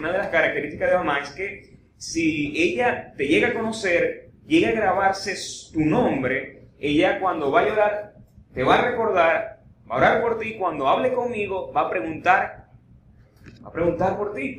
una 0.00 0.12
de 0.12 0.18
las 0.18 0.28
características 0.28 0.90
de 0.90 0.96
mamá 0.96 1.18
es 1.20 1.30
que 1.30 1.78
si 1.98 2.54
ella 2.56 3.12
te 3.16 3.28
llega 3.28 3.48
a 3.48 3.54
conocer, 3.54 4.30
llega 4.46 4.70
a 4.70 4.72
grabarse 4.72 5.34
tu 5.72 5.80
nombre, 5.80 6.68
ella 6.78 7.20
cuando 7.20 7.52
va 7.52 7.60
a 7.60 7.68
llorar 7.68 8.14
te 8.54 8.64
va 8.64 8.76
a 8.76 8.90
recordar, 8.90 9.62
va 9.88 9.94
a 9.94 9.98
orar 9.98 10.22
por 10.22 10.38
ti, 10.38 10.56
cuando 10.56 10.88
hable 10.88 11.12
conmigo 11.12 11.70
va 11.72 11.82
a 11.82 11.90
preguntar, 11.90 12.68
va 13.62 13.68
a 13.68 13.72
preguntar 13.72 14.16
por 14.16 14.34
ti. 14.34 14.58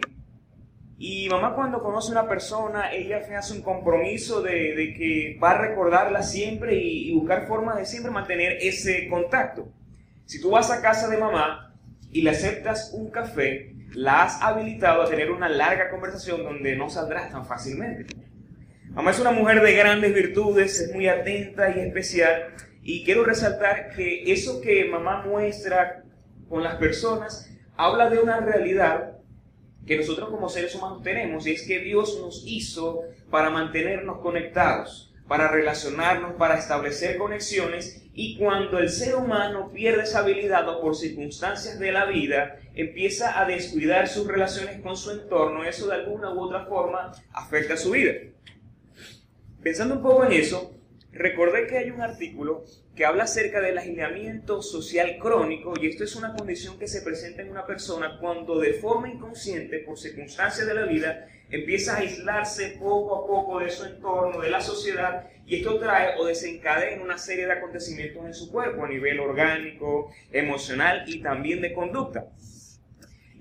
Y 0.99 1.27
mamá 1.29 1.55
cuando 1.55 1.81
conoce 1.81 2.09
a 2.09 2.21
una 2.21 2.29
persona, 2.29 2.93
ella 2.93 3.19
hace 3.35 3.53
un 3.53 3.63
compromiso 3.63 4.43
de, 4.43 4.93
que 4.95 5.39
va 5.43 5.51
a 5.51 5.57
recordarla 5.57 6.21
siempre 6.21 6.75
y, 6.75 7.09
y 7.09 7.15
buscar 7.15 7.47
formas 7.47 7.77
de 7.77 7.85
siempre 7.87 8.11
mantener 8.11 8.59
ese 8.61 9.09
contacto. 9.09 9.67
Si 10.25 10.39
tú 10.39 10.51
vas 10.51 10.69
a 10.69 10.83
casa 10.83 11.09
de 11.09 11.17
mamá 11.17 11.73
y 12.11 12.21
le 12.21 12.29
aceptas 12.29 12.91
un 12.93 13.09
café, 13.09 13.70
la 13.93 14.23
has 14.23 14.41
habilitado 14.41 15.01
a 15.01 15.09
tener 15.09 15.31
una 15.31 15.49
larga 15.49 15.89
conversación 15.89 16.43
donde 16.43 16.75
no 16.75 16.89
saldrás 16.89 17.31
tan 17.31 17.45
fácilmente. 17.45 18.15
Mamá 18.89 19.11
es 19.11 19.19
una 19.19 19.31
mujer 19.31 19.61
de 19.61 19.73
grandes 19.73 20.13
virtudes, 20.13 20.79
es 20.79 20.93
muy 20.93 21.07
atenta 21.07 21.69
y 21.75 21.79
especial. 21.79 22.55
Y 22.83 23.03
quiero 23.03 23.23
resaltar 23.23 23.89
que 23.95 24.31
eso 24.31 24.61
que 24.61 24.85
mamá 24.85 25.23
muestra 25.25 26.03
con 26.49 26.63
las 26.63 26.75
personas 26.75 27.49
habla 27.77 28.09
de 28.09 28.19
una 28.19 28.39
realidad 28.39 29.17
que 29.85 29.97
nosotros 29.97 30.29
como 30.29 30.49
seres 30.49 30.75
humanos 30.75 31.01
tenemos, 31.01 31.47
y 31.47 31.53
es 31.53 31.65
que 31.65 31.79
Dios 31.79 32.19
nos 32.21 32.43
hizo 32.45 33.01
para 33.29 33.49
mantenernos 33.49 34.19
conectados, 34.19 35.10
para 35.31 35.47
relacionarnos, 35.47 36.33
para 36.33 36.57
establecer 36.57 37.17
conexiones, 37.17 38.03
y 38.13 38.37
cuando 38.37 38.79
el 38.79 38.89
ser 38.89 39.15
humano 39.15 39.71
pierde 39.73 40.03
esa 40.03 40.19
habilidad 40.19 40.67
o 40.67 40.81
por 40.81 40.93
circunstancias 40.93 41.79
de 41.79 41.93
la 41.93 42.03
vida, 42.03 42.59
empieza 42.75 43.39
a 43.39 43.45
descuidar 43.45 44.09
sus 44.09 44.27
relaciones 44.27 44.81
con 44.81 44.97
su 44.97 45.09
entorno, 45.09 45.63
eso 45.63 45.87
de 45.87 45.93
alguna 45.93 46.33
u 46.33 46.41
otra 46.41 46.65
forma 46.65 47.13
afecta 47.31 47.77
su 47.77 47.91
vida. 47.91 48.11
Pensando 49.63 49.95
un 49.95 50.01
poco 50.01 50.25
en 50.25 50.33
eso, 50.33 50.75
recordé 51.11 51.67
que 51.67 51.77
hay 51.77 51.91
un 51.91 52.01
artículo 52.01 52.63
que 52.95 53.05
habla 53.05 53.23
acerca 53.23 53.61
del 53.61 53.77
aislamiento 53.77 54.61
social 54.61 55.17
crónico 55.19 55.73
y 55.79 55.87
esto 55.87 56.03
es 56.03 56.15
una 56.15 56.33
condición 56.33 56.77
que 56.77 56.87
se 56.87 57.01
presenta 57.01 57.41
en 57.41 57.49
una 57.49 57.65
persona 57.65 58.17
cuando 58.19 58.59
de 58.59 58.73
forma 58.73 59.09
inconsciente, 59.09 59.79
por 59.79 59.97
circunstancias 59.97 60.67
de 60.67 60.73
la 60.73 60.85
vida, 60.85 61.27
empieza 61.49 61.95
a 61.95 61.99
aislarse 61.99 62.77
poco 62.79 63.15
a 63.15 63.27
poco 63.27 63.59
de 63.59 63.69
su 63.69 63.85
entorno, 63.85 64.41
de 64.41 64.49
la 64.49 64.61
sociedad, 64.61 65.27
y 65.45 65.57
esto 65.57 65.79
trae 65.79 66.17
o 66.17 66.25
desencadena 66.25 67.03
una 67.03 67.17
serie 67.17 67.45
de 67.45 67.53
acontecimientos 67.53 68.25
en 68.25 68.33
su 68.33 68.51
cuerpo 68.51 68.85
a 68.85 68.89
nivel 68.89 69.19
orgánico, 69.19 70.11
emocional 70.31 71.03
y 71.07 71.21
también 71.21 71.61
de 71.61 71.73
conducta. 71.73 72.27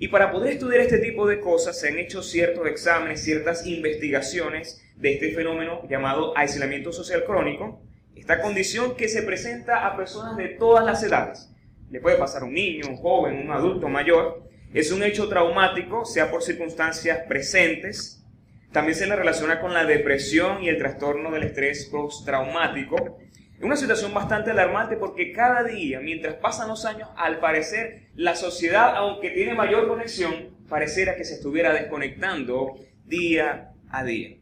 Y 0.02 0.08
para 0.08 0.32
poder 0.32 0.54
estudiar 0.54 0.80
este 0.80 0.98
tipo 0.98 1.26
de 1.26 1.40
cosas 1.40 1.78
se 1.78 1.88
han 1.88 1.98
hecho 1.98 2.22
ciertos 2.22 2.66
exámenes, 2.66 3.22
ciertas 3.22 3.66
investigaciones 3.66 4.82
de 4.96 5.12
este 5.12 5.32
fenómeno 5.32 5.86
llamado 5.90 6.32
aislamiento 6.38 6.90
social 6.90 7.22
crónico, 7.26 7.82
esta 8.16 8.40
condición 8.40 8.96
que 8.96 9.10
se 9.10 9.22
presenta 9.22 9.86
a 9.86 9.98
personas 9.98 10.38
de 10.38 10.48
todas 10.48 10.86
las 10.86 11.02
edades. 11.02 11.50
Le 11.90 12.00
puede 12.00 12.16
pasar 12.16 12.40
a 12.40 12.44
un 12.46 12.54
niño, 12.54 12.88
un 12.88 12.96
joven, 12.96 13.46
un 13.46 13.50
adulto 13.50 13.90
mayor. 13.90 14.42
Es 14.72 14.90
un 14.90 15.02
hecho 15.02 15.28
traumático, 15.28 16.06
sea 16.06 16.30
por 16.30 16.42
circunstancias 16.42 17.18
presentes. 17.28 18.24
También 18.72 18.94
se 18.94 19.06
le 19.06 19.16
relaciona 19.16 19.60
con 19.60 19.74
la 19.74 19.84
depresión 19.84 20.64
y 20.64 20.70
el 20.70 20.78
trastorno 20.78 21.30
del 21.30 21.42
estrés 21.42 21.84
postraumático. 21.92 23.18
Una 23.61 23.77
situación 23.77 24.14
bastante 24.14 24.53
alarmante 24.53 24.97
porque 24.97 25.33
cada 25.33 25.62
día, 25.64 26.00
mientras 26.00 26.34
pasan 26.36 26.69
los 26.69 26.86
años, 26.86 27.11
al 27.16 27.41
parecer 27.41 28.08
la 28.14 28.34
sociedad, 28.34 28.97
aunque 28.97 29.30
tiene 29.30 29.55
mayor 29.55 29.86
conexión, 29.86 30.56
pareciera 30.67 31.14
que 31.14 31.25
se 31.25 31.34
estuviera 31.34 31.72
desconectando 31.75 32.77
día 33.05 33.72
a 33.91 34.02
día. 34.02 34.39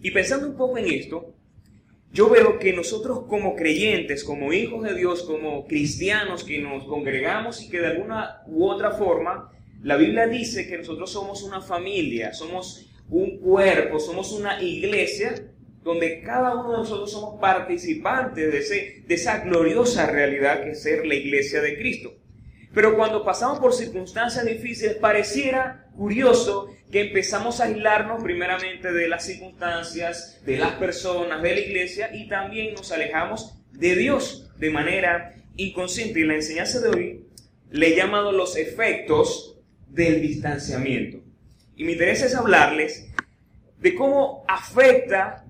Y 0.00 0.12
pensando 0.12 0.46
un 0.46 0.56
poco 0.56 0.78
en 0.78 0.86
esto, 0.86 1.34
yo 2.12 2.28
veo 2.28 2.60
que 2.60 2.72
nosotros 2.72 3.24
como 3.26 3.56
creyentes, 3.56 4.22
como 4.22 4.52
hijos 4.52 4.84
de 4.84 4.94
Dios, 4.94 5.24
como 5.24 5.66
cristianos 5.66 6.44
que 6.44 6.60
nos 6.60 6.84
congregamos 6.84 7.60
y 7.62 7.70
que 7.70 7.80
de 7.80 7.88
alguna 7.88 8.42
u 8.46 8.66
otra 8.66 8.92
forma, 8.92 9.50
la 9.82 9.96
Biblia 9.96 10.28
dice 10.28 10.68
que 10.68 10.78
nosotros 10.78 11.10
somos 11.10 11.42
una 11.42 11.60
familia, 11.60 12.32
somos 12.32 12.88
un 13.10 13.38
cuerpo, 13.38 13.98
somos 13.98 14.30
una 14.32 14.62
iglesia 14.62 15.34
donde 15.82 16.20
cada 16.22 16.54
uno 16.54 16.72
de 16.72 16.78
nosotros 16.78 17.10
somos 17.10 17.40
participantes 17.40 18.52
de, 18.52 18.58
ese, 18.58 19.02
de 19.06 19.14
esa 19.14 19.38
gloriosa 19.40 20.06
realidad 20.06 20.62
que 20.62 20.70
es 20.70 20.82
ser 20.82 21.06
la 21.06 21.14
iglesia 21.14 21.60
de 21.60 21.76
Cristo. 21.76 22.14
Pero 22.74 22.96
cuando 22.96 23.24
pasamos 23.24 23.58
por 23.58 23.74
circunstancias 23.74 24.46
difíciles, 24.46 24.94
pareciera 24.94 25.86
curioso 25.96 26.68
que 26.90 27.00
empezamos 27.00 27.60
a 27.60 27.64
aislarnos 27.64 28.22
primeramente 28.22 28.92
de 28.92 29.08
las 29.08 29.26
circunstancias, 29.26 30.40
de 30.44 30.56
las 30.56 30.72
personas, 30.72 31.42
de 31.42 31.54
la 31.54 31.60
iglesia 31.60 32.10
y 32.14 32.28
también 32.28 32.74
nos 32.74 32.92
alejamos 32.92 33.58
de 33.72 33.96
Dios 33.96 34.50
de 34.56 34.70
manera 34.70 35.34
inconsciente. 35.56 36.20
Y 36.20 36.24
la 36.24 36.34
enseñanza 36.34 36.80
de 36.80 36.88
hoy 36.88 37.24
le 37.70 37.88
he 37.88 37.96
llamado 37.96 38.32
los 38.32 38.56
efectos 38.56 39.58
del 39.88 40.22
distanciamiento. 40.22 41.18
Y 41.76 41.84
mi 41.84 41.92
interés 41.92 42.22
es 42.22 42.34
hablarles 42.34 43.10
de 43.78 43.94
cómo 43.94 44.44
afecta 44.48 45.41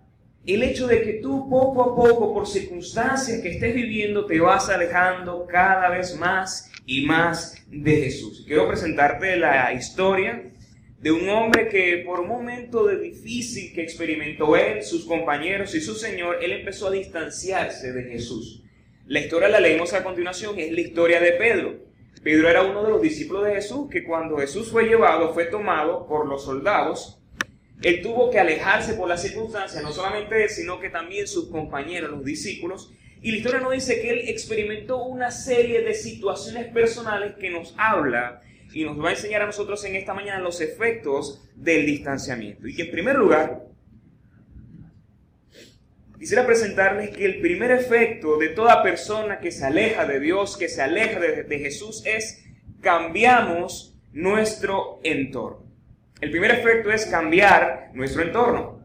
el 0.46 0.62
hecho 0.62 0.86
de 0.86 1.02
que 1.02 1.14
tú 1.14 1.48
poco 1.48 1.82
a 1.82 1.96
poco, 1.96 2.34
por 2.34 2.46
circunstancias 2.46 3.40
que 3.40 3.50
estés 3.50 3.74
viviendo, 3.74 4.26
te 4.26 4.40
vas 4.40 4.68
alejando 4.68 5.46
cada 5.46 5.88
vez 5.90 6.16
más 6.16 6.70
y 6.84 7.06
más 7.06 7.64
de 7.68 7.96
Jesús. 8.02 8.44
Quiero 8.46 8.66
presentarte 8.66 9.36
la 9.36 9.72
historia 9.72 10.52
de 10.98 11.10
un 11.10 11.28
hombre 11.28 11.68
que 11.68 12.02
por 12.06 12.20
un 12.20 12.28
momento 12.28 12.86
de 12.86 12.98
difícil 12.98 13.72
que 13.72 13.82
experimentó 13.82 14.56
él, 14.56 14.82
sus 14.82 15.04
compañeros 15.04 15.74
y 15.74 15.80
su 15.80 15.94
Señor, 15.94 16.38
él 16.42 16.52
empezó 16.52 16.88
a 16.88 16.92
distanciarse 16.92 17.92
de 17.92 18.04
Jesús. 18.04 18.62
La 19.06 19.20
historia 19.20 19.48
la 19.48 19.60
leemos 19.60 19.92
a 19.94 20.04
continuación, 20.04 20.58
es 20.58 20.72
la 20.72 20.80
historia 20.80 21.20
de 21.20 21.32
Pedro. 21.32 21.80
Pedro 22.22 22.48
era 22.48 22.62
uno 22.62 22.84
de 22.84 22.90
los 22.90 23.02
discípulos 23.02 23.44
de 23.44 23.54
Jesús 23.54 23.88
que 23.90 24.04
cuando 24.04 24.38
Jesús 24.38 24.70
fue 24.70 24.84
llevado, 24.84 25.34
fue 25.34 25.46
tomado 25.46 26.06
por 26.06 26.28
los 26.28 26.44
soldados, 26.44 27.21
él 27.82 28.00
tuvo 28.00 28.30
que 28.30 28.38
alejarse 28.38 28.94
por 28.94 29.08
las 29.08 29.22
circunstancias, 29.22 29.82
no 29.82 29.92
solamente 29.92 30.44
él, 30.44 30.50
sino 30.50 30.78
que 30.78 30.90
también 30.90 31.26
sus 31.26 31.48
compañeros, 31.48 32.10
los 32.10 32.24
discípulos. 32.24 32.92
Y 33.20 33.30
la 33.32 33.36
historia 33.38 33.60
nos 33.60 33.72
dice 33.72 34.00
que 34.00 34.10
él 34.10 34.28
experimentó 34.28 35.04
una 35.04 35.30
serie 35.30 35.82
de 35.82 35.94
situaciones 35.94 36.66
personales 36.72 37.34
que 37.38 37.50
nos 37.50 37.74
habla 37.76 38.40
y 38.72 38.84
nos 38.84 38.98
va 39.02 39.10
a 39.10 39.12
enseñar 39.12 39.42
a 39.42 39.46
nosotros 39.46 39.84
en 39.84 39.96
esta 39.96 40.14
mañana 40.14 40.40
los 40.40 40.60
efectos 40.60 41.42
del 41.54 41.86
distanciamiento. 41.86 42.66
Y 42.66 42.74
que 42.74 42.82
en 42.82 42.90
primer 42.90 43.16
lugar, 43.16 43.64
quisiera 46.18 46.46
presentarles 46.46 47.10
que 47.10 47.24
el 47.24 47.40
primer 47.40 47.72
efecto 47.72 48.38
de 48.38 48.48
toda 48.48 48.82
persona 48.82 49.40
que 49.40 49.50
se 49.50 49.66
aleja 49.66 50.06
de 50.06 50.20
Dios, 50.20 50.56
que 50.56 50.68
se 50.68 50.82
aleja 50.82 51.20
de, 51.20 51.42
de 51.42 51.58
Jesús, 51.58 52.02
es 52.06 52.44
cambiamos 52.80 53.96
nuestro 54.12 55.00
entorno. 55.02 55.61
El 56.22 56.30
primer 56.30 56.52
efecto 56.52 56.92
es 56.92 57.06
cambiar 57.06 57.90
nuestro 57.94 58.22
entorno. 58.22 58.80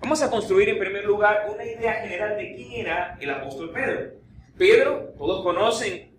Vamos 0.00 0.22
a 0.22 0.30
construir 0.30 0.70
en 0.70 0.78
primer 0.78 1.04
lugar 1.04 1.46
una 1.52 1.62
idea 1.62 1.92
general 2.00 2.38
de 2.38 2.54
quién 2.54 2.72
era 2.72 3.18
el 3.20 3.28
apóstol 3.28 3.70
Pedro. 3.70 4.12
Pedro, 4.56 5.12
todos 5.18 5.42
conocen, 5.42 6.16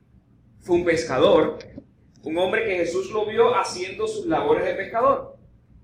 fue 0.59 0.75
un 0.75 0.85
pescador, 0.85 1.57
un 2.21 2.37
hombre 2.37 2.63
que 2.63 2.75
Jesús 2.75 3.09
lo 3.09 3.25
vio 3.25 3.55
haciendo 3.55 4.07
sus 4.07 4.27
labores 4.27 4.65
de 4.65 4.75
pescador. 4.75 5.35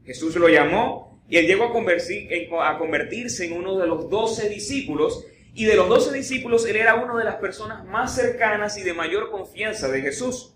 Jesús 0.06 0.36
lo 0.36 0.48
llamó 0.48 1.20
y 1.28 1.38
él 1.38 1.48
llegó 1.48 1.64
a, 1.64 2.70
a 2.70 2.78
convertirse 2.78 3.48
en 3.48 3.54
uno 3.54 3.80
de 3.80 3.88
los 3.88 4.12
doce 4.12 4.48
discípulos. 4.48 5.26
Y 5.56 5.66
de 5.66 5.76
los 5.76 5.90
doce 5.90 6.14
discípulos, 6.14 6.68
él 6.68 6.76
era 6.76 7.04
una 7.04 7.18
de 7.18 7.24
las 7.24 7.38
personas 7.38 7.84
más 7.86 8.14
cercanas 8.14 8.78
y 8.78 8.84
de 8.84 8.94
mayor 8.94 9.32
confianza 9.32 9.88
de 9.88 10.02
Jesús. 10.02 10.56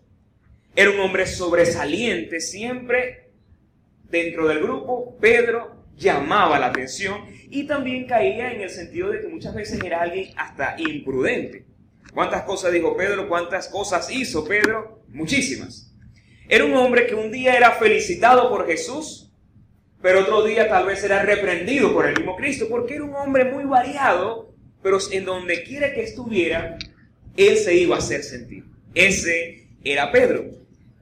Era 0.75 0.91
un 0.91 0.99
hombre 0.99 1.25
sobresaliente, 1.25 2.39
siempre 2.39 3.24
dentro 4.09 4.47
del 4.47 4.59
grupo, 4.59 5.17
Pedro 5.19 5.75
llamaba 5.95 6.59
la 6.59 6.67
atención 6.67 7.25
y 7.49 7.65
también 7.65 8.05
caía 8.05 8.51
en 8.51 8.61
el 8.61 8.69
sentido 8.69 9.09
de 9.09 9.21
que 9.21 9.27
muchas 9.27 9.55
veces 9.55 9.81
era 9.83 10.01
alguien 10.01 10.33
hasta 10.35 10.75
imprudente. 10.77 11.65
¿Cuántas 12.13 12.43
cosas 12.43 12.71
dijo 12.71 12.95
Pedro? 12.95 13.27
¿Cuántas 13.27 13.67
cosas 13.67 14.09
hizo 14.11 14.45
Pedro? 14.45 15.01
Muchísimas. 15.09 15.91
Era 16.47 16.65
un 16.65 16.73
hombre 16.75 17.07
que 17.07 17.15
un 17.15 17.31
día 17.31 17.55
era 17.55 17.71
felicitado 17.71 18.49
por 18.49 18.67
Jesús, 18.67 19.31
pero 20.01 20.21
otro 20.21 20.43
día 20.43 20.69
tal 20.69 20.85
vez 20.85 21.03
era 21.03 21.23
reprendido 21.23 21.93
por 21.93 22.05
el 22.05 22.15
mismo 22.15 22.35
Cristo, 22.35 22.67
porque 22.69 22.95
era 22.95 23.03
un 23.03 23.15
hombre 23.15 23.45
muy 23.45 23.63
variado, 23.63 24.53
pero 24.83 24.99
en 25.11 25.25
donde 25.25 25.63
quiera 25.63 25.93
que 25.93 26.03
estuviera, 26.03 26.77
él 27.35 27.57
se 27.57 27.75
iba 27.75 27.95
a 27.95 27.99
hacer 27.99 28.23
sentir. 28.23 28.65
Ese 28.93 29.67
era 29.83 30.11
Pedro. 30.11 30.45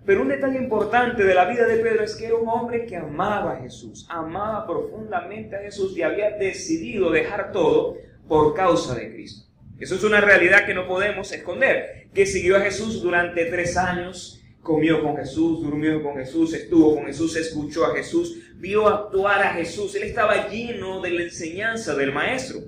Pero 0.06 0.22
un 0.22 0.28
detalle 0.28 0.58
importante 0.58 1.24
de 1.24 1.34
la 1.34 1.46
vida 1.46 1.66
de 1.66 1.78
Pedro 1.78 2.04
es 2.04 2.16
que 2.16 2.26
era 2.26 2.36
un 2.36 2.48
hombre 2.50 2.86
que 2.86 2.98
amaba 2.98 3.54
a 3.54 3.62
Jesús, 3.62 4.06
amaba 4.10 4.68
profundamente 4.68 5.56
a 5.56 5.62
Jesús 5.62 5.98
y 5.98 6.02
había 6.02 6.32
decidido 6.32 7.10
dejar 7.10 7.52
todo 7.52 7.98
por 8.28 8.54
causa 8.54 8.96
de 8.96 9.14
Cristo. 9.14 9.48
Eso 9.80 9.96
es 9.96 10.04
una 10.04 10.22
realidad 10.22 10.66
que 10.66 10.74
no 10.74 10.88
podemos 10.88 11.32
esconder, 11.32 12.08
que 12.14 12.26
siguió 12.26 12.58
a 12.58 12.62
Jesús 12.62 13.02
durante 13.02 13.46
tres 13.46 13.78
años 13.78 14.44
comió 14.64 15.04
con 15.04 15.18
Jesús, 15.18 15.62
durmió 15.62 16.02
con 16.02 16.16
Jesús, 16.16 16.54
estuvo 16.54 16.96
con 16.96 17.06
Jesús, 17.06 17.36
escuchó 17.36 17.86
a 17.86 17.96
Jesús, 17.96 18.38
vio 18.56 18.88
actuar 18.88 19.44
a 19.44 19.54
Jesús. 19.54 19.94
Él 19.96 20.04
estaba 20.04 20.48
lleno 20.48 21.02
de 21.02 21.12
la 21.12 21.24
enseñanza 21.24 21.94
del 21.96 22.14
Maestro. 22.14 22.62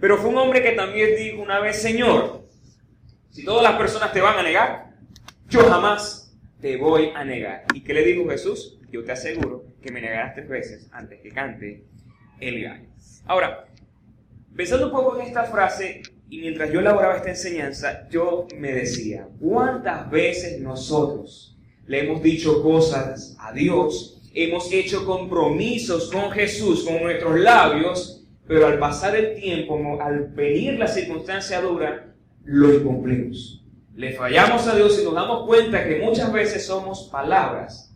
Pero 0.00 0.16
fue 0.16 0.30
un 0.30 0.38
hombre 0.38 0.62
que 0.62 0.72
también 0.72 1.16
dijo 1.16 1.42
una 1.42 1.58
vez, 1.60 1.82
Señor, 1.82 2.44
si 3.30 3.44
todas 3.44 3.62
las 3.64 3.76
personas 3.76 4.12
te 4.12 4.20
van 4.20 4.38
a 4.38 4.42
negar, 4.42 4.92
yo 5.48 5.68
jamás 5.68 6.21
te 6.62 6.76
voy 6.76 7.10
a 7.14 7.24
negar. 7.24 7.64
¿Y 7.74 7.82
qué 7.82 7.92
le 7.92 8.04
dijo 8.04 8.30
Jesús? 8.30 8.78
Yo 8.90 9.04
te 9.04 9.12
aseguro 9.12 9.64
que 9.82 9.90
me 9.90 10.00
negarás 10.00 10.34
tres 10.34 10.48
veces 10.48 10.88
antes 10.92 11.20
que 11.20 11.30
cante 11.30 11.84
el 12.40 12.62
gallo. 12.62 12.88
Ahora, 13.26 13.66
pensando 14.54 14.86
un 14.86 14.92
poco 14.92 15.18
en 15.18 15.26
esta 15.26 15.44
frase, 15.44 16.02
y 16.30 16.38
mientras 16.38 16.70
yo 16.70 16.78
elaboraba 16.80 17.16
esta 17.16 17.30
enseñanza, 17.30 18.08
yo 18.08 18.46
me 18.56 18.72
decía, 18.72 19.28
¿cuántas 19.40 20.08
veces 20.10 20.60
nosotros 20.60 21.58
le 21.86 22.04
hemos 22.04 22.22
dicho 22.22 22.62
cosas 22.62 23.36
a 23.40 23.52
Dios? 23.52 24.30
Hemos 24.32 24.72
hecho 24.72 25.04
compromisos 25.04 26.10
con 26.12 26.30
Jesús, 26.30 26.84
con 26.84 27.02
nuestros 27.02 27.40
labios, 27.40 28.24
pero 28.46 28.68
al 28.68 28.78
pasar 28.78 29.16
el 29.16 29.34
tiempo, 29.34 30.00
al 30.00 30.28
venir 30.28 30.78
la 30.78 30.86
circunstancia 30.86 31.60
dura, 31.60 32.14
lo 32.44 32.72
incumplimos. 32.72 33.61
Le 33.94 34.14
fallamos 34.14 34.66
a 34.66 34.74
Dios 34.74 34.98
y 34.98 35.04
nos 35.04 35.14
damos 35.14 35.46
cuenta 35.46 35.86
que 35.86 35.98
muchas 35.98 36.32
veces 36.32 36.66
somos 36.66 37.10
palabras, 37.12 37.94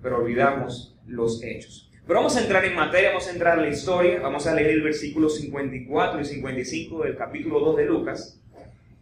pero 0.00 0.18
olvidamos 0.18 0.96
los 1.06 1.42
hechos. 1.42 1.90
Pero 2.06 2.20
vamos 2.20 2.36
a 2.36 2.42
entrar 2.42 2.64
en 2.64 2.76
materia, 2.76 3.08
vamos 3.08 3.26
a 3.26 3.32
entrar 3.32 3.58
en 3.58 3.64
la 3.64 3.70
historia, 3.70 4.20
vamos 4.20 4.46
a 4.46 4.54
leer 4.54 4.70
el 4.70 4.82
versículo 4.82 5.28
54 5.28 6.20
y 6.20 6.24
55 6.24 7.04
del 7.04 7.16
capítulo 7.16 7.58
2 7.58 7.76
de 7.76 7.84
Lucas. 7.86 8.40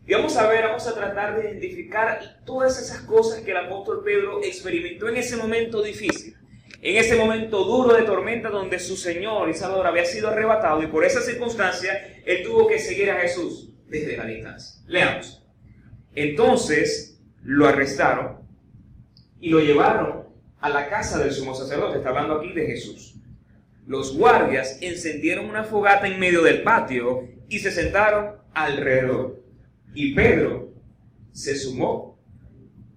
Y 0.07 0.15
vamos 0.15 0.35
a 0.39 0.49
ver, 0.49 0.65
vamos 0.65 0.87
a 0.87 0.95
tratar 0.95 1.41
de 1.41 1.51
identificar 1.51 2.41
todas 2.47 2.81
esas 2.81 3.03
cosas 3.03 3.41
que 3.41 3.51
el 3.51 3.59
apóstol 3.59 4.03
Pedro 4.03 4.43
experimentó 4.43 5.09
en 5.09 5.19
ese 5.19 5.37
momento 5.37 5.83
difícil, 5.83 6.37
en 6.81 6.97
ese 6.97 7.17
momento 7.17 7.65
duro 7.65 7.95
de 7.95 8.03
tormenta 8.03 8.49
donde 8.49 8.79
su 8.79 8.97
Señor 8.97 9.51
y 9.51 9.55
Salvador 9.55 9.87
había 9.87 10.07
sido 10.07 10.29
arrebatado 10.29 10.83
y 10.83 10.87
por 10.87 11.05
esa 11.05 11.21
circunstancia 11.21 12.23
él 12.25 12.43
tuvo 12.43 12.67
que 12.67 12.79
seguir 12.79 13.11
a 13.11 13.21
Jesús 13.21 13.71
desde 13.89 14.17
la 14.17 14.25
distancia. 14.25 14.83
Leamos. 14.87 15.40
Entonces 16.15 17.21
lo 17.43 17.67
arrestaron 17.67 18.39
y 19.41 19.51
lo 19.51 19.61
llevaron 19.61 20.25
a 20.61 20.69
la 20.69 20.89
casa 20.89 21.19
del 21.19 21.33
sumo 21.33 21.55
sacerdote. 21.55 21.99
Está 21.99 22.11
hablando 22.11 22.35
aquí 22.35 22.53
de 22.53 22.67
Jesús. 22.67 23.15
Los 23.87 24.17
guardias 24.17 24.79
encendieron 24.81 25.47
una 25.47 25.65
fogata 25.65 26.07
en 26.07 26.21
medio 26.21 26.43
del 26.43 26.63
patio 26.63 27.29
y 27.49 27.59
se 27.59 27.71
sentaron 27.71 28.37
alrededor. 28.55 29.43
Y 29.95 30.15
Pedro 30.15 30.73
se 31.33 31.57
sumó 31.57 32.19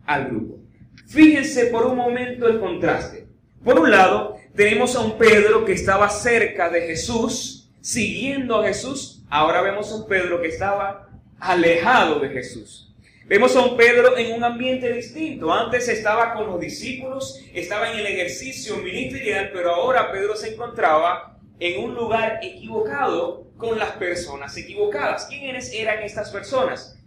al 0.06 0.28
grupo. 0.28 0.60
Fíjense 1.08 1.68
por 1.68 1.86
un 1.86 1.98
momento 1.98 2.48
el 2.48 2.60
contraste. 2.60 3.28
Por 3.64 3.80
un 3.80 3.92
lado, 3.92 4.36
tenemos 4.56 4.96
a 4.96 5.00
un 5.00 5.18
Pedro 5.18 5.66
que 5.66 5.74
estaba 5.74 6.10
cerca 6.10 6.70
de 6.70 6.82
Jesús, 6.82 7.72
siguiendo 7.82 8.58
a 8.58 8.68
Jesús. 8.68 9.24
Ahora 9.30 9.62
vemos 9.62 9.92
a 9.92 9.96
un 9.96 10.08
Pedro 10.08 10.42
que 10.42 10.50
estaba 10.50 11.10
alejado 11.40 12.20
de 12.20 12.30
Jesús. 12.30 12.93
Vemos 13.26 13.56
a 13.56 13.62
un 13.62 13.78
Pedro 13.78 14.18
en 14.18 14.34
un 14.34 14.44
ambiente 14.44 14.92
distinto. 14.92 15.54
Antes 15.54 15.88
estaba 15.88 16.34
con 16.34 16.46
los 16.48 16.60
discípulos, 16.60 17.40
estaba 17.54 17.90
en 17.90 18.00
el 18.00 18.06
ejercicio 18.06 18.76
ministerial, 18.78 19.50
pero 19.54 19.74
ahora 19.74 20.12
Pedro 20.12 20.36
se 20.36 20.54
encontraba 20.54 21.38
en 21.58 21.82
un 21.82 21.96
lugar 21.96 22.40
equivocado 22.44 23.48
con 23.56 23.80
las 23.80 23.92
personas 23.92 24.58
equivocadas. 24.58 25.28
¿Quiénes 25.28 25.72
eran 25.72 26.04
estas 26.04 26.32
personas? 26.32 27.00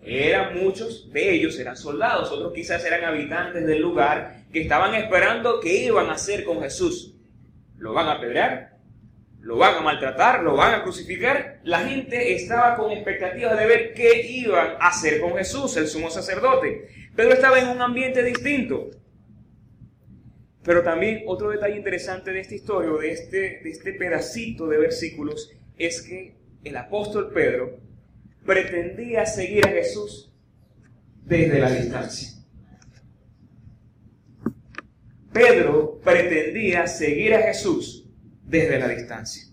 Eran 0.00 0.62
muchos 0.62 1.10
de 1.12 1.34
ellos, 1.34 1.58
eran 1.58 1.76
soldados, 1.76 2.30
otros 2.30 2.52
quizás 2.52 2.84
eran 2.84 3.02
habitantes 3.04 3.66
del 3.66 3.82
lugar 3.82 4.44
que 4.52 4.62
estaban 4.62 4.94
esperando 4.94 5.58
qué 5.58 5.86
iban 5.86 6.08
a 6.08 6.12
hacer 6.12 6.44
con 6.44 6.62
Jesús. 6.62 7.16
¿Lo 7.78 7.92
van 7.92 8.06
a 8.06 8.12
apedrear? 8.12 8.73
Lo 9.44 9.58
van 9.58 9.74
a 9.74 9.80
maltratar, 9.82 10.42
lo 10.42 10.56
van 10.56 10.74
a 10.74 10.82
crucificar. 10.82 11.60
La 11.64 11.80
gente 11.80 12.34
estaba 12.34 12.76
con 12.76 12.90
expectativas 12.90 13.58
de 13.58 13.66
ver 13.66 13.92
qué 13.92 14.22
iban 14.26 14.76
a 14.80 14.88
hacer 14.88 15.20
con 15.20 15.36
Jesús, 15.36 15.76
el 15.76 15.86
sumo 15.86 16.08
sacerdote. 16.08 16.88
Pedro 17.14 17.34
estaba 17.34 17.58
en 17.58 17.68
un 17.68 17.82
ambiente 17.82 18.22
distinto. 18.22 18.90
Pero 20.62 20.82
también 20.82 21.24
otro 21.26 21.50
detalle 21.50 21.76
interesante 21.76 22.32
de 22.32 22.40
esta 22.40 22.54
historia, 22.54 22.90
de 22.98 23.12
este, 23.12 23.36
de 23.62 23.70
este 23.70 23.92
pedacito 23.92 24.66
de 24.66 24.78
versículos, 24.78 25.52
es 25.76 26.00
que 26.00 26.36
el 26.64 26.76
apóstol 26.78 27.30
Pedro 27.34 27.80
pretendía 28.46 29.26
seguir 29.26 29.66
a 29.66 29.70
Jesús 29.70 30.32
desde 31.22 31.58
la 31.58 31.70
distancia. 31.70 32.30
Pedro 35.34 36.00
pretendía 36.02 36.86
seguir 36.86 37.34
a 37.34 37.42
Jesús 37.42 38.03
desde 38.44 38.78
la 38.78 38.88
distancia. 38.88 39.44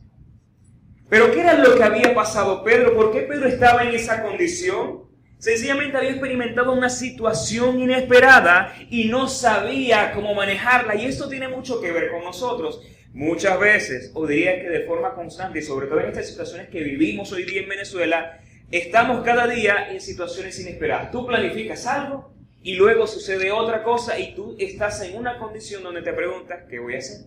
Pero 1.09 1.31
¿qué 1.31 1.41
era 1.41 1.55
lo 1.55 1.75
que 1.75 1.83
había 1.83 2.13
pasado 2.13 2.63
Pedro? 2.63 2.95
¿Por 2.95 3.11
qué 3.11 3.21
Pedro 3.21 3.47
estaba 3.47 3.83
en 3.83 3.93
esa 3.93 4.23
condición? 4.23 5.11
Sencillamente 5.39 5.97
había 5.97 6.11
experimentado 6.11 6.71
una 6.71 6.89
situación 6.89 7.79
inesperada 7.79 8.75
y 8.89 9.05
no 9.05 9.27
sabía 9.27 10.13
cómo 10.13 10.35
manejarla. 10.35 10.95
Y 10.95 11.05
esto 11.05 11.27
tiene 11.27 11.47
mucho 11.47 11.81
que 11.81 11.91
ver 11.91 12.11
con 12.11 12.23
nosotros. 12.23 12.81
Muchas 13.13 13.59
veces, 13.59 14.11
o 14.13 14.25
diría 14.25 14.61
que 14.61 14.69
de 14.69 14.85
forma 14.85 15.13
constante, 15.13 15.59
y 15.59 15.63
sobre 15.63 15.87
todo 15.87 15.99
en 15.99 16.09
estas 16.09 16.29
situaciones 16.29 16.69
que 16.69 16.81
vivimos 16.81 17.31
hoy 17.33 17.43
día 17.43 17.61
en 17.61 17.67
Venezuela, 17.67 18.39
estamos 18.71 19.25
cada 19.25 19.47
día 19.47 19.91
en 19.91 19.99
situaciones 19.99 20.57
inesperadas. 20.59 21.11
Tú 21.11 21.25
planificas 21.25 21.87
algo 21.87 22.33
y 22.63 22.75
luego 22.75 23.05
sucede 23.05 23.51
otra 23.51 23.83
cosa 23.83 24.17
y 24.17 24.33
tú 24.33 24.55
estás 24.59 25.01
en 25.01 25.17
una 25.17 25.37
condición 25.39 25.83
donde 25.83 26.03
te 26.03 26.13
preguntas, 26.13 26.59
¿qué 26.69 26.79
voy 26.79 26.95
a 26.95 26.99
hacer? 26.99 27.25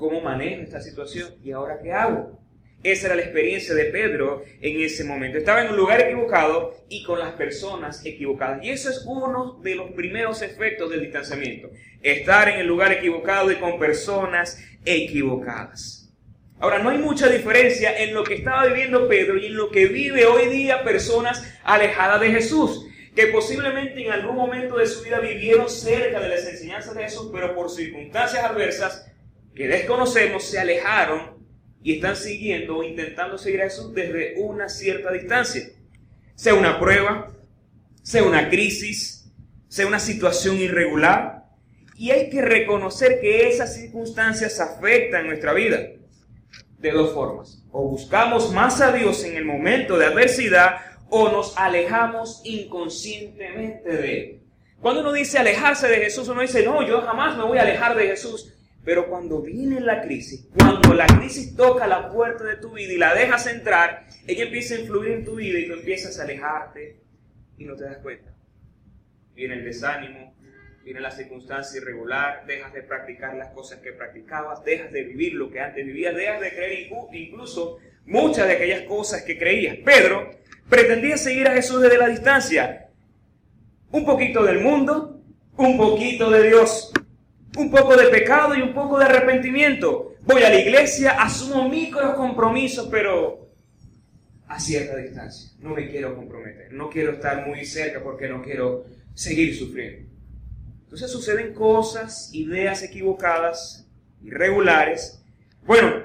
¿Cómo 0.00 0.22
manejo 0.22 0.62
esta 0.62 0.80
situación? 0.80 1.34
¿Y 1.44 1.52
ahora 1.52 1.78
qué 1.82 1.92
hago? 1.92 2.40
Esa 2.82 3.08
era 3.08 3.16
la 3.16 3.20
experiencia 3.20 3.74
de 3.74 3.84
Pedro 3.84 4.42
en 4.62 4.80
ese 4.80 5.04
momento. 5.04 5.36
Estaba 5.36 5.60
en 5.60 5.68
un 5.68 5.76
lugar 5.76 6.00
equivocado 6.00 6.74
y 6.88 7.02
con 7.02 7.18
las 7.18 7.34
personas 7.34 8.06
equivocadas. 8.06 8.64
Y 8.64 8.70
eso 8.70 8.88
es 8.88 9.04
uno 9.04 9.60
de 9.62 9.74
los 9.74 9.90
primeros 9.90 10.40
efectos 10.40 10.88
del 10.88 11.02
distanciamiento. 11.02 11.68
Estar 12.00 12.48
en 12.48 12.60
el 12.60 12.66
lugar 12.66 12.92
equivocado 12.92 13.52
y 13.52 13.56
con 13.56 13.78
personas 13.78 14.64
equivocadas. 14.86 16.10
Ahora, 16.58 16.78
no 16.78 16.88
hay 16.88 16.96
mucha 16.96 17.28
diferencia 17.28 17.94
en 18.02 18.14
lo 18.14 18.24
que 18.24 18.36
estaba 18.36 18.64
viviendo 18.68 19.06
Pedro 19.06 19.36
y 19.36 19.48
en 19.48 19.56
lo 19.56 19.70
que 19.70 19.84
vive 19.84 20.24
hoy 20.24 20.48
día 20.48 20.82
personas 20.82 21.46
alejadas 21.62 22.22
de 22.22 22.30
Jesús, 22.30 22.86
que 23.14 23.26
posiblemente 23.26 24.02
en 24.02 24.12
algún 24.12 24.36
momento 24.36 24.78
de 24.78 24.86
su 24.86 25.04
vida 25.04 25.20
vivieron 25.20 25.68
cerca 25.68 26.20
de 26.20 26.28
las 26.30 26.46
enseñanzas 26.46 26.94
de 26.94 27.02
Jesús, 27.02 27.28
pero 27.30 27.54
por 27.54 27.68
circunstancias 27.68 28.42
adversas 28.42 29.09
que 29.54 29.68
desconocemos 29.68 30.44
se 30.44 30.58
alejaron 30.58 31.40
y 31.82 31.94
están 31.94 32.16
siguiendo 32.16 32.78
o 32.78 32.82
intentando 32.82 33.38
seguir 33.38 33.62
a 33.62 33.64
Jesús 33.64 33.94
desde 33.94 34.34
una 34.38 34.68
cierta 34.68 35.10
distancia. 35.12 35.68
Sea 36.34 36.54
una 36.54 36.78
prueba, 36.78 37.32
sea 38.02 38.22
una 38.22 38.48
crisis, 38.48 39.30
sea 39.68 39.86
una 39.86 40.00
situación 40.00 40.56
irregular. 40.58 41.44
Y 41.96 42.10
hay 42.10 42.30
que 42.30 42.42
reconocer 42.42 43.20
que 43.20 43.48
esas 43.48 43.74
circunstancias 43.74 44.58
afectan 44.60 45.26
nuestra 45.26 45.52
vida 45.52 45.78
de 46.78 46.90
dos 46.90 47.12
formas. 47.12 47.62
O 47.70 47.88
buscamos 47.88 48.52
más 48.52 48.80
a 48.80 48.92
Dios 48.92 49.22
en 49.24 49.36
el 49.36 49.44
momento 49.44 49.98
de 49.98 50.06
adversidad 50.06 50.76
o 51.10 51.28
nos 51.28 51.56
alejamos 51.58 52.40
inconscientemente 52.44 53.90
de 53.90 54.18
Él. 54.18 54.42
Cuando 54.80 55.02
uno 55.02 55.12
dice 55.12 55.38
alejarse 55.38 55.88
de 55.88 55.96
Jesús, 55.96 56.28
uno 56.28 56.40
dice, 56.40 56.64
no, 56.64 56.86
yo 56.86 57.02
jamás 57.02 57.36
me 57.36 57.44
voy 57.44 57.58
a 57.58 57.62
alejar 57.62 57.94
de 57.96 58.06
Jesús. 58.08 58.54
Pero 58.90 59.08
cuando 59.08 59.40
viene 59.40 59.80
la 59.80 60.02
crisis, 60.02 60.48
cuando 60.52 60.92
la 60.94 61.06
crisis 61.06 61.54
toca 61.54 61.86
la 61.86 62.10
puerta 62.10 62.42
de 62.42 62.56
tu 62.56 62.72
vida 62.72 62.92
y 62.92 62.96
la 62.96 63.14
dejas 63.14 63.46
entrar, 63.46 64.04
ella 64.26 64.46
empieza 64.46 64.74
a 64.74 64.80
influir 64.80 65.12
en 65.12 65.24
tu 65.24 65.36
vida 65.36 65.60
y 65.60 65.68
tú 65.68 65.74
empiezas 65.74 66.18
a 66.18 66.24
alejarte 66.24 66.98
y 67.56 67.66
no 67.66 67.76
te 67.76 67.84
das 67.84 67.98
cuenta. 67.98 68.34
Viene 69.32 69.54
el 69.54 69.64
desánimo, 69.64 70.34
viene 70.82 70.98
la 70.98 71.12
circunstancia 71.12 71.80
irregular, 71.80 72.44
dejas 72.48 72.72
de 72.72 72.82
practicar 72.82 73.36
las 73.36 73.50
cosas 73.50 73.78
que 73.78 73.92
practicabas, 73.92 74.64
dejas 74.64 74.90
de 74.90 75.04
vivir 75.04 75.34
lo 75.34 75.52
que 75.52 75.60
antes 75.60 75.86
vivías, 75.86 76.16
dejas 76.16 76.40
de 76.40 76.50
creer 76.50 76.88
incluso 77.12 77.78
muchas 78.06 78.48
de 78.48 78.54
aquellas 78.54 78.82
cosas 78.88 79.22
que 79.22 79.38
creías. 79.38 79.76
Pedro 79.84 80.32
pretendía 80.68 81.16
seguir 81.16 81.46
a 81.46 81.52
Jesús 81.52 81.80
desde 81.80 81.96
la 81.96 82.08
distancia. 82.08 82.88
Un 83.92 84.04
poquito 84.04 84.42
del 84.42 84.58
mundo, 84.58 85.22
un 85.56 85.76
poquito 85.76 86.28
de 86.28 86.48
Dios 86.48 86.92
un 87.60 87.70
poco 87.70 87.96
de 87.96 88.08
pecado 88.08 88.54
y 88.54 88.62
un 88.62 88.72
poco 88.72 88.98
de 88.98 89.04
arrepentimiento. 89.04 90.14
Voy 90.22 90.42
a 90.42 90.50
la 90.50 90.58
iglesia, 90.58 91.12
asumo 91.12 91.68
micro 91.68 92.16
compromisos, 92.16 92.88
pero 92.90 93.48
a 94.48 94.58
cierta 94.58 94.96
distancia. 94.96 95.50
No 95.60 95.74
me 95.74 95.88
quiero 95.88 96.16
comprometer, 96.16 96.72
no 96.72 96.90
quiero 96.90 97.12
estar 97.12 97.46
muy 97.46 97.64
cerca 97.64 98.02
porque 98.02 98.28
no 98.28 98.42
quiero 98.42 98.84
seguir 99.14 99.56
sufriendo. 99.56 100.10
Entonces 100.84 101.10
suceden 101.10 101.54
cosas, 101.54 102.30
ideas 102.32 102.82
equivocadas, 102.82 103.86
irregulares. 104.24 105.22
Bueno, 105.64 106.02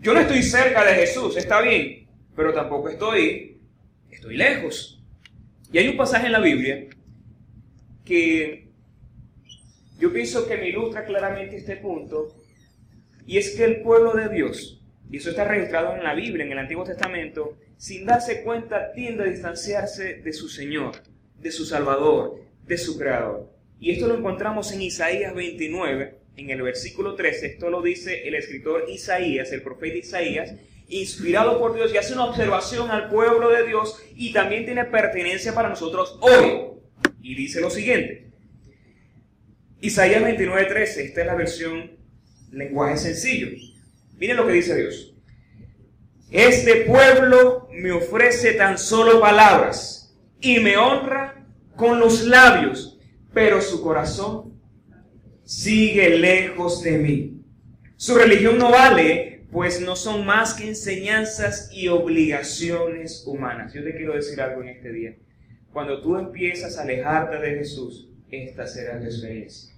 yo 0.00 0.14
no 0.14 0.20
estoy 0.20 0.42
cerca 0.42 0.84
de 0.84 0.94
Jesús, 0.94 1.36
está 1.36 1.60
bien, 1.60 2.06
pero 2.34 2.54
tampoco 2.54 2.88
estoy, 2.88 3.60
estoy 4.10 4.36
lejos. 4.36 5.02
Y 5.72 5.78
hay 5.78 5.88
un 5.88 5.96
pasaje 5.96 6.26
en 6.26 6.32
la 6.32 6.40
Biblia 6.40 6.86
que 8.04 8.59
yo 10.00 10.12
pienso 10.12 10.48
que 10.48 10.56
me 10.56 10.68
ilustra 10.68 11.04
claramente 11.04 11.56
este 11.56 11.76
punto, 11.76 12.34
y 13.26 13.36
es 13.36 13.54
que 13.54 13.64
el 13.64 13.82
pueblo 13.82 14.14
de 14.14 14.28
Dios, 14.30 14.82
y 15.10 15.18
eso 15.18 15.30
está 15.30 15.44
registrado 15.44 15.94
en 15.94 16.02
la 16.02 16.14
Biblia, 16.14 16.44
en 16.44 16.52
el 16.52 16.58
Antiguo 16.58 16.84
Testamento, 16.84 17.58
sin 17.76 18.06
darse 18.06 18.42
cuenta 18.42 18.92
tiende 18.92 19.24
a 19.24 19.26
distanciarse 19.26 20.14
de 20.14 20.32
su 20.32 20.48
Señor, 20.48 20.92
de 21.38 21.52
su 21.52 21.64
Salvador, 21.64 22.40
de 22.66 22.78
su 22.78 22.98
Creador. 22.98 23.50
Y 23.78 23.90
esto 23.90 24.06
lo 24.06 24.16
encontramos 24.16 24.72
en 24.72 24.82
Isaías 24.82 25.34
29, 25.34 26.14
en 26.36 26.50
el 26.50 26.62
versículo 26.62 27.14
13. 27.14 27.46
Esto 27.46 27.70
lo 27.70 27.82
dice 27.82 28.26
el 28.26 28.34
escritor 28.34 28.84
Isaías, 28.88 29.52
el 29.52 29.62
profeta 29.62 29.96
Isaías, 29.96 30.54
inspirado 30.88 31.58
por 31.58 31.74
Dios 31.74 31.92
y 31.92 31.98
hace 31.98 32.14
una 32.14 32.24
observación 32.24 32.90
al 32.90 33.08
pueblo 33.08 33.50
de 33.50 33.66
Dios 33.66 34.02
y 34.16 34.32
también 34.32 34.64
tiene 34.64 34.84
pertenencia 34.84 35.54
para 35.54 35.68
nosotros 35.68 36.18
hoy. 36.20 36.68
Y 37.22 37.34
dice 37.34 37.60
lo 37.60 37.70
siguiente. 37.70 38.29
Isaías 39.80 40.22
29, 40.22 40.66
13, 40.66 41.04
esta 41.04 41.20
es 41.22 41.26
la 41.26 41.34
versión 41.34 41.92
lenguaje 42.52 42.98
sencillo. 42.98 43.48
Miren 44.18 44.36
lo 44.36 44.46
que 44.46 44.52
dice 44.52 44.76
Dios. 44.76 45.14
Este 46.30 46.82
pueblo 46.82 47.68
me 47.72 47.90
ofrece 47.90 48.52
tan 48.52 48.76
solo 48.76 49.20
palabras 49.20 50.14
y 50.40 50.60
me 50.60 50.76
honra 50.76 51.46
con 51.76 51.98
los 51.98 52.24
labios, 52.24 53.00
pero 53.32 53.62
su 53.62 53.82
corazón 53.82 54.60
sigue 55.44 56.10
lejos 56.10 56.82
de 56.82 56.98
mí. 56.98 57.42
Su 57.96 58.14
religión 58.16 58.58
no 58.58 58.70
vale, 58.70 59.46
pues 59.50 59.80
no 59.80 59.96
son 59.96 60.26
más 60.26 60.52
que 60.52 60.68
enseñanzas 60.68 61.70
y 61.72 61.88
obligaciones 61.88 63.24
humanas. 63.26 63.72
Yo 63.72 63.82
te 63.82 63.96
quiero 63.96 64.14
decir 64.14 64.40
algo 64.42 64.62
en 64.62 64.68
este 64.68 64.92
día. 64.92 65.16
Cuando 65.72 66.02
tú 66.02 66.16
empiezas 66.16 66.76
a 66.76 66.82
alejarte 66.82 67.38
de 67.38 67.56
Jesús, 67.56 68.09
esta 68.30 68.66
será 68.66 68.98
tu 68.98 69.06
experiencia. 69.06 69.74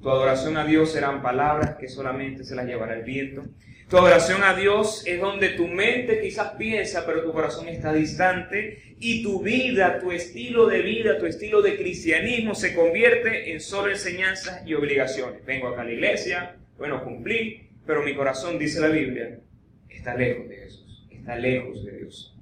Tu 0.00 0.08
adoración 0.08 0.56
a 0.56 0.64
Dios 0.64 0.92
serán 0.92 1.22
palabras 1.22 1.76
que 1.76 1.88
solamente 1.88 2.44
se 2.44 2.54
las 2.54 2.66
llevará 2.66 2.94
el 2.94 3.02
viento. 3.02 3.44
Tu 3.88 3.98
adoración 3.98 4.42
a 4.42 4.54
Dios 4.54 5.02
es 5.06 5.20
donde 5.20 5.50
tu 5.50 5.66
mente 5.66 6.20
quizás 6.20 6.52
piensa, 6.52 7.04
pero 7.04 7.22
tu 7.22 7.32
corazón 7.32 7.68
está 7.68 7.92
distante. 7.92 8.94
Y 8.98 9.22
tu 9.22 9.42
vida, 9.42 9.98
tu 9.98 10.12
estilo 10.12 10.66
de 10.68 10.80
vida, 10.80 11.18
tu 11.18 11.26
estilo 11.26 11.60
de 11.60 11.76
cristianismo 11.76 12.54
se 12.54 12.74
convierte 12.74 13.52
en 13.52 13.60
solo 13.60 13.90
enseñanzas 13.90 14.66
y 14.66 14.74
obligaciones. 14.74 15.44
Vengo 15.44 15.68
acá 15.68 15.82
a 15.82 15.84
la 15.84 15.92
iglesia, 15.92 16.56
bueno, 16.78 17.04
cumplí, 17.04 17.68
pero 17.84 18.02
mi 18.02 18.14
corazón, 18.14 18.58
dice 18.58 18.80
la 18.80 18.88
Biblia, 18.88 19.40
está 19.88 20.14
lejos 20.14 20.48
de 20.48 20.56
Jesús, 20.56 21.08
está 21.10 21.36
lejos 21.36 21.84
de 21.84 21.98
Dios. 21.98 22.36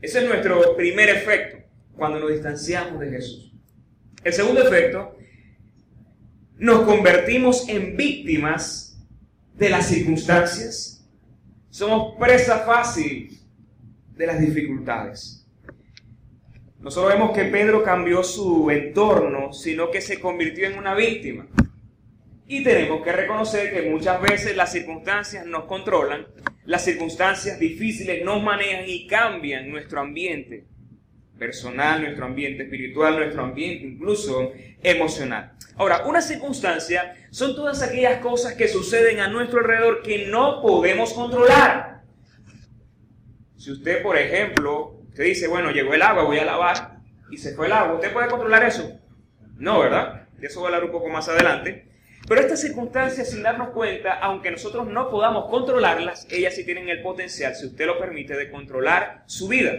Ese 0.00 0.20
es 0.20 0.24
nuestro 0.24 0.76
primer 0.76 1.10
efecto 1.10 1.58
cuando 1.96 2.20
nos 2.20 2.30
distanciamos 2.30 3.00
de 3.00 3.10
Jesús. 3.10 3.51
El 4.24 4.32
segundo 4.32 4.62
efecto 4.62 5.16
nos 6.58 6.82
convertimos 6.82 7.68
en 7.68 7.96
víctimas 7.96 9.04
de 9.54 9.68
las 9.68 9.88
circunstancias. 9.88 11.04
Somos 11.70 12.14
presa 12.20 12.60
fácil 12.60 13.36
de 14.14 14.26
las 14.26 14.38
dificultades. 14.38 15.44
No 16.78 16.90
solo 16.90 17.08
vemos 17.08 17.32
que 17.32 17.44
Pedro 17.46 17.82
cambió 17.82 18.22
su 18.22 18.70
entorno, 18.70 19.52
sino 19.52 19.90
que 19.90 20.00
se 20.00 20.20
convirtió 20.20 20.68
en 20.68 20.78
una 20.78 20.94
víctima. 20.94 21.48
Y 22.46 22.62
tenemos 22.62 23.02
que 23.02 23.12
reconocer 23.12 23.72
que 23.72 23.90
muchas 23.90 24.20
veces 24.22 24.56
las 24.56 24.70
circunstancias 24.70 25.46
nos 25.46 25.64
controlan, 25.64 26.26
las 26.64 26.84
circunstancias 26.84 27.58
difíciles 27.58 28.24
nos 28.24 28.40
manejan 28.40 28.84
y 28.86 29.06
cambian 29.08 29.68
nuestro 29.68 30.00
ambiente 30.00 30.66
personal, 31.42 32.02
nuestro 32.02 32.26
ambiente 32.26 32.62
espiritual, 32.62 33.16
nuestro 33.16 33.42
ambiente 33.42 33.84
incluso 33.84 34.52
emocional. 34.80 35.54
Ahora, 35.76 36.04
una 36.06 36.22
circunstancia 36.22 37.16
son 37.30 37.56
todas 37.56 37.82
aquellas 37.82 38.20
cosas 38.20 38.54
que 38.54 38.68
suceden 38.68 39.18
a 39.18 39.26
nuestro 39.26 39.58
alrededor 39.58 40.02
que 40.02 40.28
no 40.28 40.62
podemos 40.62 41.12
controlar. 41.12 42.02
Si 43.56 43.72
usted, 43.72 44.02
por 44.04 44.16
ejemplo, 44.16 45.00
usted 45.08 45.24
dice, 45.24 45.48
bueno, 45.48 45.72
llegó 45.72 45.94
el 45.94 46.02
agua, 46.02 46.22
voy 46.22 46.38
a 46.38 46.44
lavar, 46.44 46.98
y 47.28 47.36
se 47.38 47.56
fue 47.56 47.66
el 47.66 47.72
agua, 47.72 47.94
¿usted 47.94 48.12
puede 48.12 48.28
controlar 48.28 48.62
eso? 48.62 49.00
No, 49.56 49.80
¿verdad? 49.80 50.28
De 50.38 50.46
eso 50.46 50.60
voy 50.60 50.66
a 50.66 50.76
hablar 50.76 50.84
un 50.84 50.92
poco 50.92 51.08
más 51.08 51.28
adelante. 51.28 51.88
Pero 52.28 52.40
estas 52.40 52.60
circunstancias, 52.60 53.30
sin 53.30 53.42
darnos 53.42 53.70
cuenta, 53.70 54.12
aunque 54.20 54.52
nosotros 54.52 54.86
no 54.86 55.10
podamos 55.10 55.50
controlarlas, 55.50 56.24
ellas 56.30 56.54
sí 56.54 56.64
tienen 56.64 56.88
el 56.88 57.02
potencial, 57.02 57.56
si 57.56 57.66
usted 57.66 57.86
lo 57.86 57.98
permite, 57.98 58.36
de 58.36 58.48
controlar 58.48 59.24
su 59.26 59.48
vida. 59.48 59.72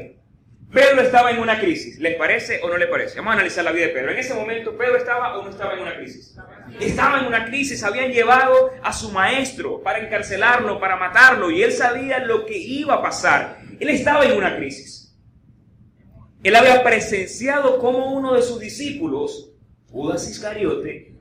Pedro 0.74 1.02
estaba 1.02 1.30
en 1.30 1.40
una 1.40 1.60
crisis. 1.60 2.00
¿Les 2.00 2.16
parece 2.16 2.60
o 2.64 2.68
no 2.68 2.78
les 2.78 2.90
parece? 2.90 3.18
Vamos 3.18 3.32
a 3.32 3.34
analizar 3.36 3.64
la 3.64 3.72
vida 3.72 3.86
de 3.86 3.94
Pedro. 3.94 4.12
En 4.12 4.18
ese 4.18 4.34
momento, 4.34 4.76
¿Pedro 4.76 4.98
estaba 4.98 5.38
o 5.38 5.44
no 5.44 5.52
estaba 5.52 5.74
en 5.76 5.82
una 5.82 5.96
crisis? 5.96 6.36
Estaba 6.80 7.20
en 7.20 7.28
una 7.28 7.46
crisis. 7.46 7.84
Habían 7.84 8.12
llevado 8.12 8.72
a 8.82 8.92
su 8.92 9.12
maestro 9.12 9.84
para 9.84 10.00
encarcelarlo, 10.00 10.80
para 10.80 10.96
matarlo, 10.96 11.52
y 11.52 11.62
él 11.62 11.72
sabía 11.72 12.26
lo 12.26 12.48
que 12.48 12.58
iba 12.58 12.96
a 12.96 13.02
pasar. 13.04 13.60
Él 13.80 13.90
estaba 13.90 14.26
en 14.26 14.36
una 14.36 14.58
crisis. 14.58 15.16
Él 16.42 16.56
había 16.56 16.84
presenciado 16.84 17.78
cómo 17.78 18.12
uno 18.12 18.34
de 18.34 18.42
sus 18.42 18.60
discípulos, 18.60 19.54
Judas 19.92 20.28
Iscariote, 20.28 21.14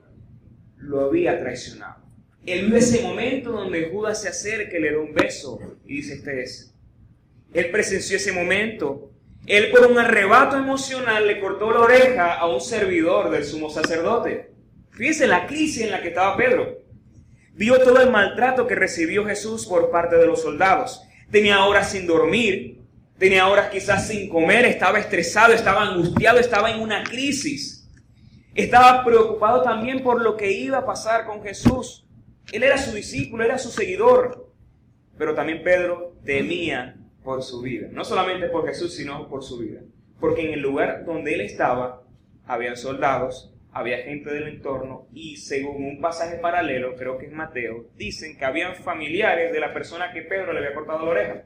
lo 0.77 1.01
había 1.01 1.39
traicionado. 1.39 2.01
Él 2.43 2.65
vio 2.65 2.77
ese 2.77 3.03
momento 3.03 3.51
donde 3.51 3.89
Judas 3.91 4.19
se 4.19 4.29
acerca 4.29 4.75
y 4.77 4.81
le 4.81 4.93
da 4.93 4.99
un 4.99 5.13
beso 5.13 5.59
y 5.85 5.97
dice, 5.97 6.15
este 6.15 6.41
es. 6.41 6.73
Él 7.53 7.69
presenció 7.69 8.17
ese 8.17 8.31
momento 8.31 9.12
él 9.45 9.71
por 9.71 9.85
un 9.87 9.99
arrebato 9.99 10.57
emocional 10.57 11.27
le 11.27 11.41
cortó 11.41 11.71
la 11.71 11.81
oreja 11.81 12.35
a 12.35 12.47
un 12.47 12.61
servidor 12.61 13.29
del 13.29 13.43
sumo 13.43 13.69
sacerdote. 13.69 14.53
Fíjense 14.91 15.27
la 15.27 15.47
crisis 15.47 15.83
en 15.83 15.91
la 15.91 16.01
que 16.01 16.09
estaba 16.09 16.37
Pedro. 16.37 16.79
Vio 17.53 17.79
todo 17.79 18.01
el 18.01 18.09
maltrato 18.09 18.65
que 18.65 18.75
recibió 18.75 19.25
Jesús 19.25 19.65
por 19.65 19.91
parte 19.91 20.15
de 20.15 20.25
los 20.25 20.41
soldados. 20.41 21.01
Tenía 21.29 21.65
horas 21.65 21.91
sin 21.91 22.07
dormir, 22.07 22.79
tenía 23.17 23.47
horas 23.47 23.69
quizás 23.69 24.07
sin 24.07 24.29
comer, 24.29 24.65
estaba 24.65 24.99
estresado, 24.99 25.53
estaba 25.53 25.83
angustiado, 25.83 26.39
estaba 26.39 26.71
en 26.71 26.79
una 26.79 27.03
crisis. 27.03 27.89
Estaba 28.55 29.03
preocupado 29.03 29.61
también 29.61 30.03
por 30.03 30.21
lo 30.21 30.37
que 30.37 30.51
iba 30.51 30.77
a 30.77 30.85
pasar 30.85 31.25
con 31.25 31.43
Jesús. 31.43 32.07
Él 32.51 32.63
era 32.63 32.77
su 32.77 32.91
discípulo, 32.91 33.43
era 33.43 33.57
su 33.57 33.71
seguidor. 33.71 34.51
Pero 35.17 35.35
también 35.35 35.63
Pedro 35.63 36.15
temía 36.23 36.95
por 37.23 37.43
su 37.43 37.61
vida. 37.61 37.87
No 37.91 38.03
solamente 38.03 38.47
por 38.47 38.67
Jesús, 38.67 38.95
sino 38.95 39.27
por 39.27 39.43
su 39.43 39.59
vida. 39.59 39.81
Porque 40.19 40.45
en 40.47 40.53
el 40.53 40.61
lugar 40.61 41.05
donde 41.05 41.33
él 41.33 41.41
estaba, 41.41 42.03
había 42.45 42.75
soldados, 42.75 43.53
había 43.71 43.97
gente 44.03 44.31
del 44.31 44.47
entorno 44.47 45.07
y 45.13 45.37
según 45.37 45.83
un 45.83 45.99
pasaje 45.99 46.37
paralelo, 46.37 46.95
creo 46.95 47.17
que 47.17 47.25
es 47.25 47.31
Mateo, 47.31 47.87
dicen 47.97 48.37
que 48.37 48.45
habían 48.45 48.75
familiares 48.75 49.51
de 49.51 49.59
la 49.59 49.73
persona 49.73 50.11
que 50.13 50.21
Pedro 50.21 50.53
le 50.53 50.59
había 50.59 50.75
cortado 50.75 51.05
la 51.05 51.11
oreja. 51.11 51.43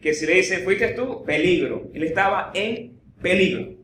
Que 0.00 0.14
si 0.14 0.26
le 0.26 0.34
dicen, 0.34 0.64
fuiste 0.64 0.88
tú, 0.88 1.22
peligro. 1.24 1.90
Él 1.92 2.02
estaba 2.02 2.50
en 2.54 2.98
peligro. 3.20 3.74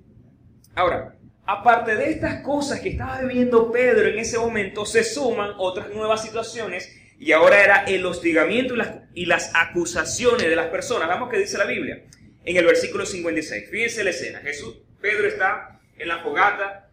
Ahora, 0.75 1.17
aparte 1.45 1.95
de 1.95 2.11
estas 2.11 2.43
cosas 2.43 2.81
que 2.81 2.91
estaba 2.91 3.21
viviendo 3.21 3.71
Pedro 3.71 4.09
en 4.09 4.19
ese 4.19 4.39
momento, 4.39 4.85
se 4.85 5.05
suman 5.05 5.53
otras 5.59 5.91
nuevas 5.91 6.23
situaciones 6.23 6.95
y 7.19 7.33
ahora 7.33 7.63
era 7.63 7.85
el 7.85 8.07
hostigamiento 8.07 8.75
y 8.75 8.79
las, 8.79 8.91
acusaciones 9.55 10.49
de 10.49 10.57
las 10.57 10.69
personas. 10.69 11.09
Vamos 11.09 11.31
que 11.31 11.39
dice 11.39 11.59
la 11.59 11.67
Biblia 11.67 12.05
en 12.45 12.57
el 12.57 12.65
versículo 12.65 13.07
56. 13.07 13.71
Fíjense 13.71 14.05
la 14.05 14.11
escena. 14.11 14.41
Jesús, 14.41 14.77
Pedro 15.01 15.27
está 15.27 15.81
en 15.97 16.09
la 16.09 16.23
fogata 16.23 16.91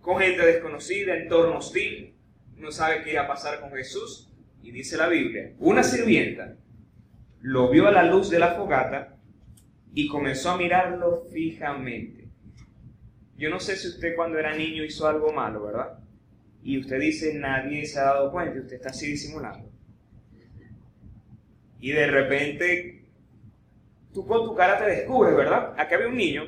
con 0.00 0.18
gente 0.18 0.44
desconocida, 0.44 1.16
entorno 1.16 1.58
hostil. 1.58 2.14
No 2.56 2.70
sabe 2.70 3.02
qué 3.02 3.12
iba 3.12 3.22
a 3.22 3.28
pasar 3.28 3.60
con 3.60 3.70
Jesús. 3.72 4.28
Y 4.62 4.72
dice 4.72 4.96
la 4.96 5.08
Biblia, 5.08 5.52
una 5.58 5.82
sirvienta 5.82 6.56
lo 7.40 7.70
vio 7.70 7.88
a 7.88 7.92
la 7.92 8.02
luz 8.02 8.28
de 8.28 8.38
la 8.38 8.54
fogata 8.54 9.16
y 9.94 10.06
comenzó 10.06 10.50
a 10.50 10.58
mirarlo 10.58 11.24
fijamente. 11.32 12.28
Yo 13.38 13.48
no 13.48 13.58
sé 13.58 13.76
si 13.76 13.88
usted 13.88 14.14
cuando 14.14 14.38
era 14.38 14.54
niño 14.54 14.84
hizo 14.84 15.08
algo 15.08 15.32
malo, 15.32 15.64
¿verdad? 15.64 16.00
y 16.62 16.78
usted 16.78 17.00
dice 17.00 17.34
nadie 17.34 17.86
se 17.86 17.98
ha 17.98 18.04
dado 18.04 18.30
cuenta 18.30 18.56
y 18.56 18.60
usted 18.60 18.76
está 18.76 18.90
así 18.90 19.06
disimulando. 19.06 19.70
Y 21.80 21.92
de 21.92 22.06
repente 22.06 23.04
tú 24.12 24.26
con 24.26 24.44
tu 24.44 24.54
cara 24.54 24.78
te 24.78 24.90
descubres, 24.90 25.36
¿verdad? 25.36 25.74
Aquí 25.76 25.94
había 25.94 26.08
un 26.08 26.16
niño 26.16 26.46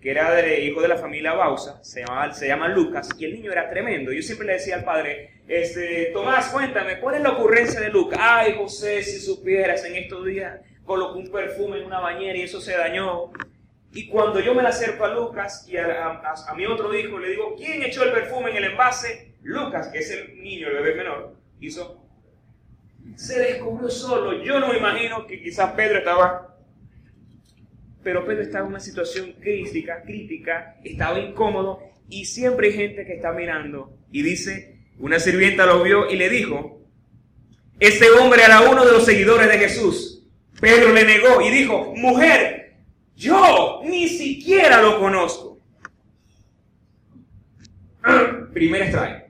que 0.00 0.10
era 0.10 0.34
de, 0.34 0.62
hijo 0.64 0.82
de 0.82 0.88
la 0.88 0.98
familia 0.98 1.32
Bausa, 1.32 1.82
se, 1.82 2.00
llamaba, 2.00 2.30
se 2.34 2.46
llama 2.46 2.68
Lucas, 2.68 3.08
y 3.16 3.24
el 3.24 3.32
niño 3.32 3.50
era 3.50 3.70
tremendo. 3.70 4.12
Yo 4.12 4.20
siempre 4.20 4.46
le 4.46 4.52
decía 4.54 4.76
al 4.76 4.84
padre, 4.84 5.40
este, 5.48 6.10
Tomás, 6.12 6.48
cuéntame, 6.50 7.00
¿cuál 7.00 7.14
es 7.14 7.22
la 7.22 7.30
ocurrencia 7.30 7.80
de 7.80 7.88
Lucas? 7.88 8.18
Ay, 8.20 8.54
José, 8.54 9.02
si 9.02 9.18
supieras, 9.18 9.82
en 9.86 9.96
estos 9.96 10.26
días 10.26 10.60
colocó 10.84 11.18
un 11.18 11.32
perfume 11.32 11.78
en 11.78 11.86
una 11.86 12.00
bañera 12.00 12.36
y 12.36 12.42
eso 12.42 12.60
se 12.60 12.76
dañó. 12.76 13.32
Y 13.92 14.06
cuando 14.08 14.40
yo 14.40 14.54
me 14.54 14.62
le 14.62 14.68
acerco 14.68 15.06
a 15.06 15.14
Lucas 15.14 15.66
y 15.66 15.78
a, 15.78 16.20
a 16.20 16.54
mi 16.54 16.66
otro 16.66 16.94
hijo, 16.94 17.18
le 17.18 17.30
digo, 17.30 17.54
¿quién 17.56 17.82
echó 17.82 18.04
el 18.04 18.12
perfume 18.12 18.50
en 18.50 18.58
el 18.58 18.64
envase? 18.64 19.36
Lucas, 19.40 19.88
que 19.88 20.00
es 20.00 20.10
el 20.10 20.42
niño, 20.42 20.68
el 20.68 20.74
bebé 20.74 20.96
menor, 20.96 21.34
hizo, 21.60 22.03
se 23.16 23.38
descubrió 23.38 23.88
solo. 23.90 24.42
Yo 24.42 24.60
no 24.60 24.68
me 24.68 24.78
imagino 24.78 25.26
que 25.26 25.42
quizás 25.42 25.72
Pedro 25.72 25.98
estaba 25.98 26.54
pero 28.04 28.24
Pedro 28.26 28.42
estaba 28.42 28.66
en 28.66 28.70
una 28.70 28.80
situación 28.80 29.32
crítica, 29.40 30.02
crítica, 30.02 30.76
estaba 30.84 31.18
incómodo 31.18 31.80
y 32.10 32.26
siempre 32.26 32.68
hay 32.68 32.74
gente 32.74 33.06
que 33.06 33.14
está 33.14 33.32
mirando 33.32 33.96
y 34.12 34.22
dice, 34.22 34.78
una 34.98 35.18
sirvienta 35.18 35.64
lo 35.64 35.82
vio 35.82 36.10
y 36.10 36.16
le 36.16 36.28
dijo, 36.28 36.82
este 37.80 38.10
hombre 38.10 38.42
era 38.44 38.60
uno 38.70 38.84
de 38.84 38.92
los 38.92 39.06
seguidores 39.06 39.48
de 39.48 39.58
Jesús. 39.58 40.22
Pedro 40.60 40.92
le 40.92 41.04
negó 41.04 41.40
y 41.40 41.50
dijo, 41.50 41.94
mujer, 41.96 42.76
yo 43.16 43.80
ni 43.84 44.06
siquiera 44.06 44.82
lo 44.82 45.00
conozco. 45.00 45.58
Primer 48.52 48.82
strike. 48.82 49.24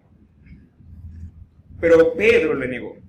Pero 1.81 2.13
Pedro 2.15 2.55
le 2.55 2.69
negó. 2.69 3.04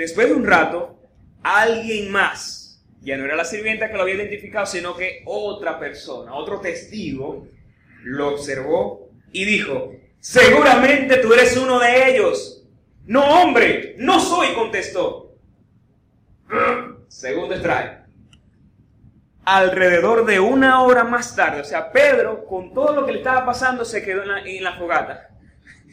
Después 0.00 0.30
de 0.30 0.34
un 0.34 0.46
rato, 0.46 0.98
alguien 1.42 2.10
más, 2.10 2.82
ya 3.02 3.18
no 3.18 3.26
era 3.26 3.36
la 3.36 3.44
sirvienta 3.44 3.90
que 3.90 3.98
lo 3.98 4.04
había 4.04 4.14
identificado, 4.14 4.64
sino 4.64 4.96
que 4.96 5.22
otra 5.26 5.78
persona, 5.78 6.32
otro 6.32 6.58
testigo, 6.58 7.46
lo 8.04 8.28
observó 8.28 9.10
y 9.30 9.44
dijo, 9.44 9.92
seguramente 10.18 11.18
tú 11.18 11.34
eres 11.34 11.54
uno 11.58 11.78
de 11.78 12.08
ellos. 12.08 12.64
No, 13.04 13.42
hombre, 13.42 13.94
no 13.98 14.18
soy, 14.20 14.54
contestó. 14.54 15.34
Segundo 17.08 17.54
strike. 17.56 17.98
Alrededor 19.44 20.24
de 20.24 20.40
una 20.40 20.80
hora 20.80 21.04
más 21.04 21.36
tarde, 21.36 21.60
o 21.60 21.64
sea, 21.64 21.92
Pedro, 21.92 22.46
con 22.46 22.72
todo 22.72 22.94
lo 22.94 23.04
que 23.04 23.12
le 23.12 23.18
estaba 23.18 23.44
pasando, 23.44 23.84
se 23.84 24.02
quedó 24.02 24.22
en 24.22 24.64
la, 24.64 24.78
fogata. 24.78 25.28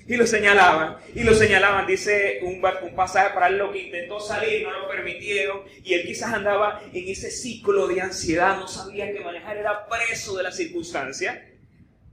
Y 0.08 0.16
lo 0.16 0.26
señalaban, 0.26 0.98
y 1.14 1.24
lo 1.24 1.34
señalaban. 1.34 1.86
Dice 1.86 2.40
un, 2.44 2.62
un 2.84 2.96
pasaje 2.96 3.34
para 3.34 3.50
lo 3.50 3.72
que 3.72 3.84
intentó 3.84 4.20
salir, 4.20 4.64
no 4.64 4.72
lo 4.72 4.88
permitieron. 4.88 5.62
Y 5.84 5.94
él 5.94 6.06
quizás 6.06 6.34
andaba 6.34 6.82
en 6.94 7.08
ese 7.10 7.30
ciclo 7.30 7.88
de 7.88 8.02
ansiedad, 8.02 8.58
no 8.58 8.68
sabía 8.68 9.12
qué 9.12 9.20
manejar, 9.20 9.58
era 9.58 9.88
preso 9.88 10.38
de 10.38 10.44
la 10.44 10.52
circunstancia 10.52 11.44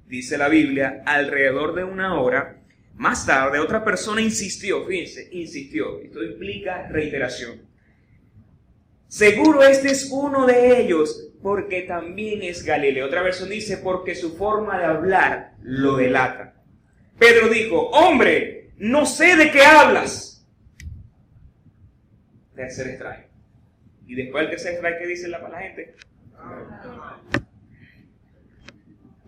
dice 0.07 0.39
la 0.39 0.49
Biblia, 0.49 1.03
alrededor 1.07 1.75
de 1.75 1.85
una 1.85 2.21
hora. 2.21 2.61
Más 2.95 3.27
tarde, 3.27 3.59
otra 3.59 3.85
persona 3.85 4.21
insistió, 4.21 4.85
fíjense, 4.85 5.29
insistió. 5.33 6.01
Esto 6.01 6.23
implica 6.23 6.89
reiteración. 6.89 7.63
Seguro 9.09 9.63
este 9.63 9.91
es 9.91 10.09
uno 10.11 10.47
de 10.47 10.81
ellos, 10.81 11.31
porque 11.43 11.83
también 11.83 12.43
es 12.43 12.65
Galileo. 12.65 13.07
Otra 13.07 13.23
versión 13.23 13.49
dice, 13.49 13.79
porque 13.79 14.15
su 14.15 14.37
forma 14.37 14.79
de 14.79 14.85
hablar 14.85 15.55
lo 15.63 15.97
delata. 15.97 16.54
Pedro 17.19 17.49
dijo, 17.49 17.89
hombre, 17.91 18.71
no 18.79 19.07
sé 19.07 19.37
de 19.37 19.51
qué 19.51 19.63
hablas. 19.63 20.47
Tercer 22.55 22.89
strike. 22.89 23.29
Y 24.07 24.15
después 24.15 24.45
el 24.45 24.51
tercer 24.51 24.75
strike, 24.75 24.99
¿qué 24.99 25.07
dice 25.07 25.29
la, 25.29 25.39
la 25.49 25.61
gente? 25.61 25.95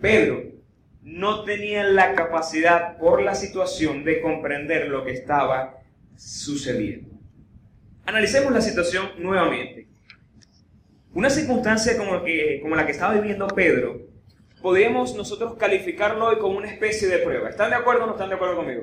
Pedro 0.01 0.43
no 1.03 1.45
tenían 1.45 1.95
la 1.95 2.15
capacidad 2.15 2.99
por 2.99 3.23
la 3.23 3.35
situación 3.35 4.05
de 4.05 4.21
comprender 4.21 4.89
lo 4.89 5.05
que 5.05 5.13
estaba 5.13 5.81
sucediendo. 6.17 7.11
Analicemos 8.05 8.53
la 8.53 8.61
situación 8.61 9.11
nuevamente. 9.19 9.87
Una 11.15 11.31
circunstancia 11.31 11.97
como 11.97 12.77
la 12.77 12.87
que 12.87 12.93
estaba 12.93 13.15
viviendo 13.15 13.47
Pedro, 13.47 14.07
podríamos 14.67 15.15
nosotros 15.15 15.55
calificarlo 15.55 16.27
hoy 16.27 16.39
como 16.41 16.59
una 16.59 16.69
especie 16.69 17.07
de 17.07 17.19
prueba. 17.19 17.49
¿Están 17.49 17.71
de 17.71 17.77
acuerdo 17.77 18.03
o 18.03 18.07
no 18.09 18.13
están 18.15 18.31
de 18.31 18.35
acuerdo 18.35 18.57
conmigo? 18.57 18.83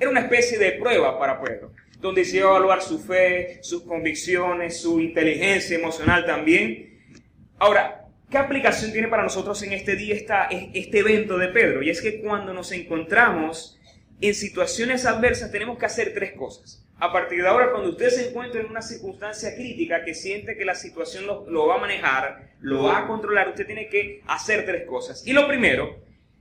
Era 0.00 0.10
una 0.10 0.22
especie 0.22 0.58
de 0.58 0.72
prueba 0.72 1.20
para 1.20 1.40
Pedro, 1.40 1.70
donde 2.00 2.24
se 2.24 2.38
iba 2.38 2.48
a 2.48 2.56
evaluar 2.56 2.82
su 2.82 2.98
fe, 2.98 3.60
sus 3.62 3.84
convicciones, 3.84 4.82
su 4.82 5.00
inteligencia 5.00 5.78
emocional 5.78 6.26
también. 6.26 6.98
Ahora, 7.60 8.08
¿Qué 8.28 8.38
aplicación 8.38 8.92
tiene 8.92 9.08
para 9.08 9.24
nosotros 9.24 9.60
en 9.64 9.72
este 9.72 9.96
día 9.96 10.14
este 10.14 10.98
evento 11.00 11.36
de 11.36 11.48
Pedro? 11.48 11.82
Y 11.82 11.90
es 11.90 12.00
que 12.00 12.20
cuando 12.20 12.52
nos 12.52 12.70
encontramos 12.70 13.76
en 14.20 14.34
situaciones 14.34 15.04
adversas 15.04 15.50
tenemos 15.50 15.78
que 15.78 15.86
hacer 15.86 16.12
tres 16.14 16.32
cosas. 16.32 16.84
A 17.00 17.12
partir 17.12 17.42
de 17.42 17.48
ahora, 17.48 17.70
cuando 17.70 17.90
usted 17.90 18.10
se 18.10 18.28
encuentra 18.28 18.60
en 18.60 18.66
una 18.66 18.82
circunstancia 18.82 19.54
crítica 19.54 20.04
que 20.04 20.14
siente 20.14 20.56
que 20.56 20.64
la 20.64 20.74
situación 20.74 21.26
lo, 21.26 21.48
lo 21.48 21.66
va 21.66 21.76
a 21.76 21.80
manejar, 21.80 22.50
lo 22.60 22.84
va 22.84 22.98
a 22.98 23.06
controlar, 23.06 23.48
usted 23.48 23.66
tiene 23.66 23.88
que 23.88 24.22
hacer 24.26 24.66
tres 24.66 24.86
cosas. 24.86 25.26
Y 25.26 25.32
lo 25.32 25.48
primero 25.48 25.96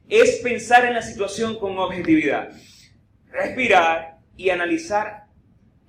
es 0.10 0.38
pensar 0.44 0.86
en 0.86 0.94
la 0.94 1.02
situación 1.02 1.58
con 1.58 1.78
objetividad. 1.78 2.52
Respirar 3.32 4.18
y 4.36 4.50
analizar 4.50 5.26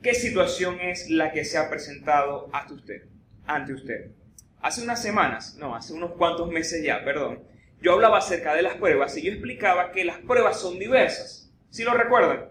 qué 0.02 0.14
situación 0.14 0.80
es 0.80 1.10
la 1.10 1.32
que 1.32 1.44
se 1.44 1.58
ha 1.58 1.68
presentado 1.68 2.48
ante 2.52 2.74
usted. 2.74 3.02
Ante 3.46 3.72
usted 3.72 4.10
hace 4.62 4.82
unas 4.82 5.02
semanas, 5.02 5.56
no, 5.58 5.74
hace 5.74 5.92
unos 5.92 6.12
cuantos 6.12 6.50
meses 6.50 6.82
ya, 6.84 7.04
perdón, 7.04 7.42
yo 7.80 7.94
hablaba 7.94 8.18
acerca 8.18 8.54
de 8.54 8.62
las 8.62 8.74
pruebas 8.74 9.16
y 9.16 9.22
yo 9.22 9.32
explicaba 9.32 9.90
que 9.90 10.04
las 10.04 10.18
pruebas 10.18 10.60
son 10.60 10.78
diversas. 10.78 11.50
¿Sí 11.70 11.82
lo 11.82 11.94
recuerdan? 11.94 12.49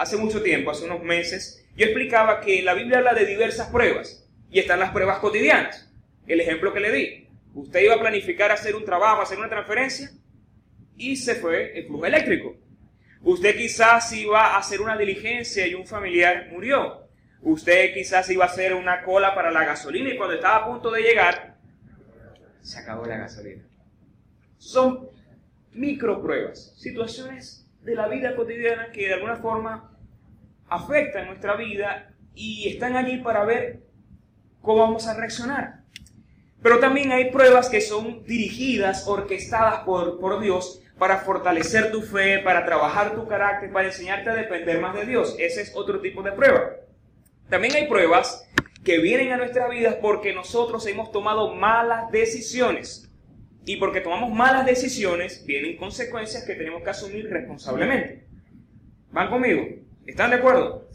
Hace 0.00 0.16
mucho 0.16 0.42
tiempo, 0.42 0.70
hace 0.70 0.86
unos 0.86 1.02
meses, 1.02 1.62
yo 1.76 1.84
explicaba 1.84 2.40
que 2.40 2.62
la 2.62 2.72
Biblia 2.72 2.96
habla 2.96 3.12
de 3.12 3.26
diversas 3.26 3.68
pruebas 3.68 4.26
y 4.50 4.58
están 4.58 4.80
las 4.80 4.92
pruebas 4.92 5.18
cotidianas. 5.18 5.92
El 6.26 6.40
ejemplo 6.40 6.72
que 6.72 6.80
le 6.80 6.90
di, 6.90 7.28
usted 7.52 7.82
iba 7.82 7.96
a 7.96 8.00
planificar 8.00 8.50
hacer 8.50 8.74
un 8.76 8.86
trabajo, 8.86 9.20
hacer 9.20 9.36
una 9.36 9.50
transferencia 9.50 10.10
y 10.96 11.16
se 11.16 11.34
fue 11.34 11.78
el 11.78 11.86
flujo 11.86 12.06
eléctrico. 12.06 12.56
Usted 13.20 13.54
quizás 13.54 14.10
iba 14.14 14.54
a 14.54 14.56
hacer 14.56 14.80
una 14.80 14.96
diligencia 14.96 15.66
y 15.66 15.74
un 15.74 15.86
familiar 15.86 16.48
murió. 16.50 17.06
Usted 17.42 17.92
quizás 17.92 18.30
iba 18.30 18.46
a 18.46 18.48
hacer 18.48 18.72
una 18.72 19.02
cola 19.02 19.34
para 19.34 19.50
la 19.50 19.66
gasolina 19.66 20.08
y 20.08 20.16
cuando 20.16 20.36
estaba 20.36 20.64
a 20.64 20.66
punto 20.66 20.90
de 20.90 21.02
llegar, 21.02 21.58
se 22.62 22.78
acabó 22.78 23.04
la 23.04 23.18
gasolina. 23.18 23.64
Son 24.56 25.10
micropruebas, 25.72 26.72
situaciones 26.78 27.66
de 27.82 27.94
la 27.94 28.08
vida 28.08 28.34
cotidiana 28.34 28.90
que 28.92 29.06
de 29.06 29.14
alguna 29.14 29.36
forma 29.36 29.89
afectan 30.70 31.26
nuestra 31.26 31.56
vida 31.56 32.14
y 32.34 32.68
están 32.68 32.96
allí 32.96 33.18
para 33.18 33.44
ver 33.44 33.82
cómo 34.62 34.82
vamos 34.82 35.06
a 35.06 35.14
reaccionar. 35.14 35.80
Pero 36.62 36.78
también 36.78 37.12
hay 37.12 37.30
pruebas 37.30 37.68
que 37.68 37.80
son 37.80 38.24
dirigidas, 38.24 39.06
orquestadas 39.08 39.80
por, 39.80 40.20
por 40.20 40.40
Dios 40.40 40.82
para 40.98 41.18
fortalecer 41.18 41.90
tu 41.90 42.02
fe, 42.02 42.40
para 42.40 42.66
trabajar 42.66 43.14
tu 43.14 43.26
carácter, 43.26 43.72
para 43.72 43.88
enseñarte 43.88 44.28
a 44.28 44.34
depender 44.34 44.80
más 44.80 44.94
de 44.94 45.06
Dios. 45.06 45.34
Ese 45.38 45.62
es 45.62 45.72
otro 45.74 46.00
tipo 46.00 46.22
de 46.22 46.32
prueba. 46.32 46.72
También 47.48 47.74
hay 47.74 47.86
pruebas 47.88 48.46
que 48.84 48.98
vienen 48.98 49.32
a 49.32 49.38
nuestras 49.38 49.70
vidas 49.70 49.96
porque 50.00 50.34
nosotros 50.34 50.86
hemos 50.86 51.10
tomado 51.10 51.54
malas 51.54 52.10
decisiones. 52.10 53.10
Y 53.64 53.76
porque 53.76 54.02
tomamos 54.02 54.30
malas 54.30 54.66
decisiones, 54.66 55.44
vienen 55.46 55.78
consecuencias 55.78 56.44
que 56.44 56.54
tenemos 56.54 56.82
que 56.82 56.90
asumir 56.90 57.30
responsablemente. 57.30 58.26
¿Van 59.10 59.30
conmigo? 59.30 59.62
¿Están 60.10 60.30
de 60.30 60.36
acuerdo? 60.36 60.88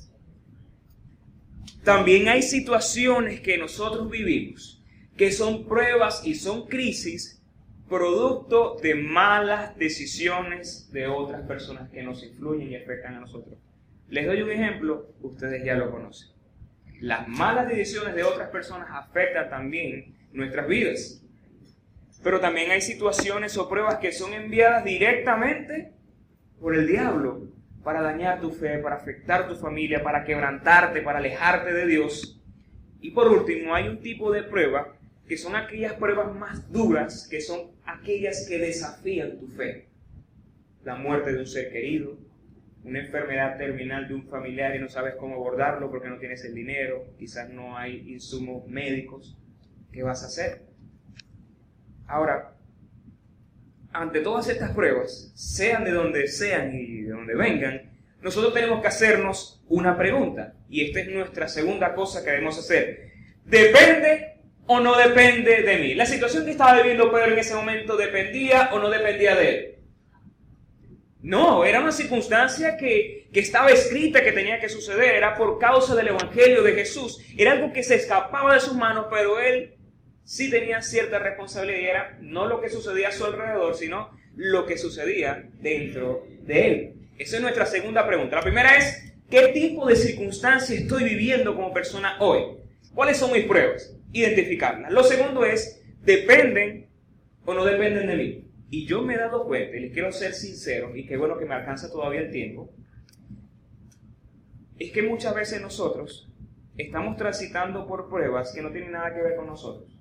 También 1.83 2.27
hay 2.27 2.41
situaciones 2.41 3.41
que 3.41 3.57
nosotros 3.57 4.09
vivimos 4.09 4.81
que 5.17 5.31
son 5.31 5.65
pruebas 5.65 6.25
y 6.25 6.35
son 6.35 6.67
crisis 6.67 7.41
producto 7.87 8.77
de 8.81 8.95
malas 8.95 9.77
decisiones 9.77 10.91
de 10.91 11.07
otras 11.07 11.47
personas 11.47 11.89
que 11.89 12.03
nos 12.03 12.23
influyen 12.23 12.71
y 12.71 12.75
afectan 12.75 13.15
a 13.15 13.19
nosotros. 13.21 13.57
Les 14.09 14.25
doy 14.25 14.41
un 14.41 14.51
ejemplo, 14.51 15.07
ustedes 15.21 15.63
ya 15.63 15.75
lo 15.75 15.91
conocen 15.91 16.35
las 17.01 17.27
malas 17.27 17.67
decisiones 17.67 18.15
de 18.15 18.23
otras 18.23 18.49
personas 18.49 18.87
afectan 18.91 19.49
también 19.49 20.15
nuestras 20.31 20.67
vidas. 20.67 21.21
Pero 22.23 22.39
también 22.39 22.71
hay 22.71 22.81
situaciones 22.81 23.57
o 23.57 23.69
pruebas 23.69 23.97
que 23.97 24.11
son 24.11 24.33
enviadas 24.33 24.83
directamente 24.83 25.93
por 26.59 26.75
el 26.75 26.87
diablo 26.87 27.47
para 27.85 28.01
dañar 28.01 28.41
tu 28.41 28.49
fe, 28.49 28.79
para 28.79 28.95
afectar 28.95 29.47
tu 29.47 29.55
familia, 29.55 30.01
para 30.01 30.23
quebrantarte, 30.23 31.03
para 31.03 31.19
alejarte 31.19 31.71
de 31.71 31.85
Dios. 31.85 32.41
Y 32.99 33.11
por 33.11 33.27
último, 33.27 33.75
hay 33.75 33.87
un 33.87 34.01
tipo 34.01 34.31
de 34.31 34.41
prueba 34.41 34.97
que 35.27 35.37
son 35.37 35.55
aquellas 35.55 35.93
pruebas 35.93 36.33
más 36.35 36.71
duras, 36.71 37.27
que 37.29 37.41
son 37.41 37.73
aquellas 37.85 38.47
que 38.49 38.57
desafían 38.57 39.37
tu 39.37 39.47
fe. 39.49 39.85
La 40.83 40.95
muerte 40.95 41.31
de 41.31 41.39
un 41.39 41.45
ser 41.45 41.71
querido, 41.71 42.17
una 42.83 43.01
enfermedad 43.01 43.55
terminal 43.59 44.07
de 44.07 44.15
un 44.15 44.23
familiar 44.23 44.75
y 44.75 44.79
no 44.79 44.89
sabes 44.89 45.13
cómo 45.19 45.35
abordarlo 45.35 45.91
porque 45.91 46.09
no 46.09 46.17
tienes 46.17 46.43
el 46.43 46.55
dinero, 46.55 47.05
quizás 47.19 47.51
no 47.51 47.77
hay 47.77 48.11
insumos 48.11 48.67
médicos, 48.67 49.37
¿qué 49.91 50.01
vas 50.01 50.23
a 50.23 50.25
hacer? 50.25 50.63
Ahora, 52.07 52.54
ante 53.95 54.19
todas 54.19 54.47
estas 54.49 54.71
pruebas, 54.71 55.31
sean 55.35 55.83
de 55.85 55.91
donde 55.91 56.27
sean 56.27 56.75
y 56.75 57.01
de 57.01 57.11
donde 57.11 57.35
vengan, 57.35 57.81
nosotros 58.21 58.53
tenemos 58.53 58.81
que 58.81 58.87
hacernos 58.87 59.63
una 59.67 59.97
pregunta. 59.97 60.53
Y 60.69 60.85
esta 60.85 60.99
es 60.99 61.07
nuestra 61.07 61.47
segunda 61.47 61.93
cosa 61.93 62.23
que 62.23 62.31
debemos 62.31 62.57
hacer. 62.57 63.11
¿Depende 63.45 64.39
o 64.67 64.79
no 64.79 64.97
depende 64.97 65.61
de 65.61 65.77
mí? 65.77 65.93
La 65.93 66.05
situación 66.05 66.43
que 66.43 66.51
estaba 66.51 66.77
viviendo 66.77 67.11
Pedro 67.11 67.33
en 67.33 67.39
ese 67.39 67.55
momento 67.55 67.95
dependía 67.95 68.69
o 68.73 68.79
no 68.79 68.89
dependía 68.89 69.35
de 69.35 69.49
él. 69.49 69.75
No, 71.21 71.65
era 71.65 71.79
una 71.79 71.91
circunstancia 71.91 72.77
que, 72.77 73.29
estaba 73.33 73.69
escrita, 73.69 74.23
que 74.23 74.31
tenía 74.31 74.59
que 74.59 74.69
suceder, 74.69 75.15
era 75.15 75.35
por 75.35 75.57
causa 75.57 75.95
del 75.95 76.09
Evangelio 76.09 76.63
de 76.63 76.73
Jesús. 76.73 77.19
Era 77.37 77.53
algo 77.53 77.73
que 77.73 77.83
se 77.83 77.95
escapaba 77.95 78.53
de 78.53 78.59
sus 78.59 78.75
manos, 78.75 79.07
pero 79.09 79.39
él 79.39 79.74
sí 80.25 80.49
tenía 80.49 80.81
cierta 80.81 81.19
responsabilidad 81.19 81.79
y 81.79 81.85
era 81.85 82.17
no 82.19 82.47
lo 82.47 82.59
que 82.59 82.69
sucedía 82.69 83.09
a 83.09 83.11
su 83.13 83.23
alrededor, 83.23 83.75
sino 83.75 84.09
lo 84.35 84.65
que 84.65 84.77
sucedía 84.77 85.47
dentro 85.61 86.27
de 86.41 86.67
él. 86.67 86.93
Esa 87.17 87.37
es 87.37 87.41
nuestra 87.41 87.65
segunda 87.65 88.05
pregunta. 88.05 88.35
La 88.35 88.41
primera 88.41 88.75
es, 88.75 89.13
¿qué 89.29 89.47
tipo 89.49 89.87
de 89.87 89.95
circunstancias 89.95 90.81
estoy 90.81 91.05
viviendo 91.05 91.55
como 91.55 91.71
persona 91.71 92.17
hoy? 92.19 92.57
¿Cuáles 92.93 93.17
son 93.17 93.31
mis 93.31 93.45
pruebas? 93.45 93.95
Identificarlas. 94.11 94.91
Lo 94.91 95.03
segundo 95.03 95.45
es, 95.45 95.81
¿dependen 96.03 96.87
o 97.45 97.53
no 97.53 97.63
dependen 97.63 98.07
de 98.07 98.15
mí? 98.15 98.51
Y 98.69 98.85
yo 98.87 99.03
me 99.03 99.13
he 99.13 99.17
dado 99.17 99.45
cuenta, 99.45 99.77
y 99.77 99.81
les 99.81 99.93
quiero 99.93 100.11
ser 100.11 100.33
sincero, 100.33 100.95
y 100.95 101.05
qué 101.05 101.15
bueno 101.15 101.37
que 101.37 101.45
me 101.45 101.53
alcanza 101.53 101.89
todavía 101.91 102.21
el 102.21 102.31
tiempo, 102.31 102.73
es 104.79 104.91
que 104.91 105.03
muchas 105.03 105.33
veces 105.35 105.61
nosotros 105.61 106.27
estamos 106.77 107.15
transitando 107.15 107.87
por 107.87 108.09
pruebas 108.09 108.51
que 108.53 108.61
no 108.61 108.71
tienen 108.71 108.91
nada 108.91 109.13
que 109.13 109.21
ver 109.21 109.35
con 109.35 109.47
nosotros. 109.47 109.94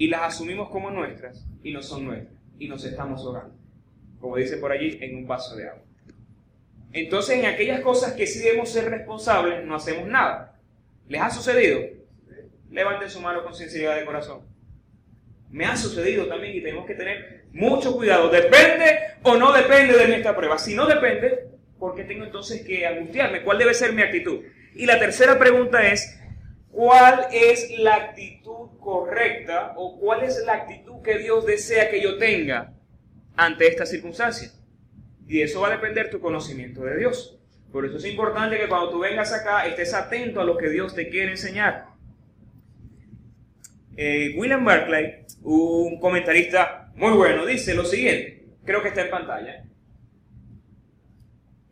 Y 0.00 0.08
las 0.08 0.22
asumimos 0.22 0.70
como 0.70 0.90
nuestras 0.90 1.44
y 1.62 1.74
no 1.74 1.82
son 1.82 2.06
nuestras. 2.06 2.34
Y 2.58 2.68
nos 2.68 2.82
estamos 2.86 3.20
ahogando. 3.20 3.54
Como 4.18 4.38
dice 4.38 4.56
por 4.56 4.72
allí, 4.72 4.96
en 4.98 5.14
un 5.14 5.26
vaso 5.26 5.54
de 5.56 5.68
agua. 5.68 5.82
Entonces, 6.94 7.38
en 7.38 7.44
aquellas 7.44 7.80
cosas 7.80 8.14
que 8.14 8.26
sí 8.26 8.38
debemos 8.38 8.70
ser 8.70 8.88
responsables, 8.88 9.62
no 9.62 9.74
hacemos 9.74 10.08
nada. 10.08 10.58
¿Les 11.06 11.20
ha 11.20 11.28
sucedido? 11.28 11.80
Levanten 12.70 13.10
su 13.10 13.20
mano 13.20 13.44
con 13.44 13.54
sinceridad 13.54 13.94
de 13.94 14.06
corazón. 14.06 14.40
Me 15.50 15.66
ha 15.66 15.76
sucedido 15.76 16.26
también 16.28 16.56
y 16.56 16.62
tenemos 16.62 16.86
que 16.86 16.94
tener 16.94 17.44
mucho 17.52 17.94
cuidado. 17.94 18.30
¿Depende 18.30 19.00
o 19.22 19.36
no 19.36 19.52
depende 19.52 19.98
de 19.98 20.08
nuestra 20.08 20.34
prueba? 20.34 20.56
Si 20.56 20.74
no 20.74 20.86
depende, 20.86 21.50
¿por 21.78 21.94
qué 21.94 22.04
tengo 22.04 22.24
entonces 22.24 22.62
que 22.62 22.86
angustiarme? 22.86 23.42
¿Cuál 23.42 23.58
debe 23.58 23.74
ser 23.74 23.92
mi 23.92 24.00
actitud? 24.00 24.40
Y 24.74 24.86
la 24.86 24.98
tercera 24.98 25.38
pregunta 25.38 25.86
es, 25.92 26.18
¿cuál 26.70 27.26
es 27.32 27.78
la 27.78 27.96
actitud 27.96 28.49
correcta 28.80 29.74
o 29.76 29.98
cuál 29.98 30.24
es 30.24 30.42
la 30.44 30.54
actitud 30.54 31.02
que 31.02 31.18
Dios 31.18 31.46
desea 31.46 31.90
que 31.90 32.02
yo 32.02 32.18
tenga 32.18 32.72
ante 33.36 33.66
esta 33.68 33.86
circunstancia? 33.86 34.50
Y 35.28 35.42
eso 35.42 35.60
va 35.60 35.68
a 35.68 35.72
depender 35.72 36.10
tu 36.10 36.20
conocimiento 36.20 36.82
de 36.82 36.98
Dios. 36.98 37.38
Por 37.70 37.86
eso 37.86 37.98
es 37.98 38.04
importante 38.06 38.58
que 38.58 38.68
cuando 38.68 38.90
tú 38.90 38.98
vengas 38.98 39.32
acá 39.32 39.66
estés 39.66 39.94
atento 39.94 40.40
a 40.40 40.44
lo 40.44 40.56
que 40.56 40.68
Dios 40.68 40.94
te 40.94 41.08
quiere 41.08 41.30
enseñar. 41.30 41.86
Eh, 43.96 44.34
William 44.36 44.64
Barclay, 44.64 45.26
un 45.42 46.00
comentarista 46.00 46.90
muy 46.96 47.12
bueno, 47.12 47.46
dice 47.46 47.74
lo 47.74 47.84
siguiente, 47.84 48.46
creo 48.64 48.82
que 48.82 48.88
está 48.88 49.02
en 49.02 49.10
pantalla 49.10 49.70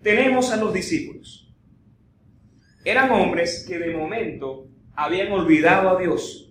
tenemos 0.03 0.51
a 0.53 0.57
los 0.57 0.73
discípulos. 0.73 1.53
Eran 2.85 3.11
hombres 3.11 3.65
que 3.69 3.79
de 3.79 3.95
momento 3.95 4.69
habían 4.95 5.31
olvidado 5.33 5.91
a 5.91 6.01
Dios. 6.01 6.48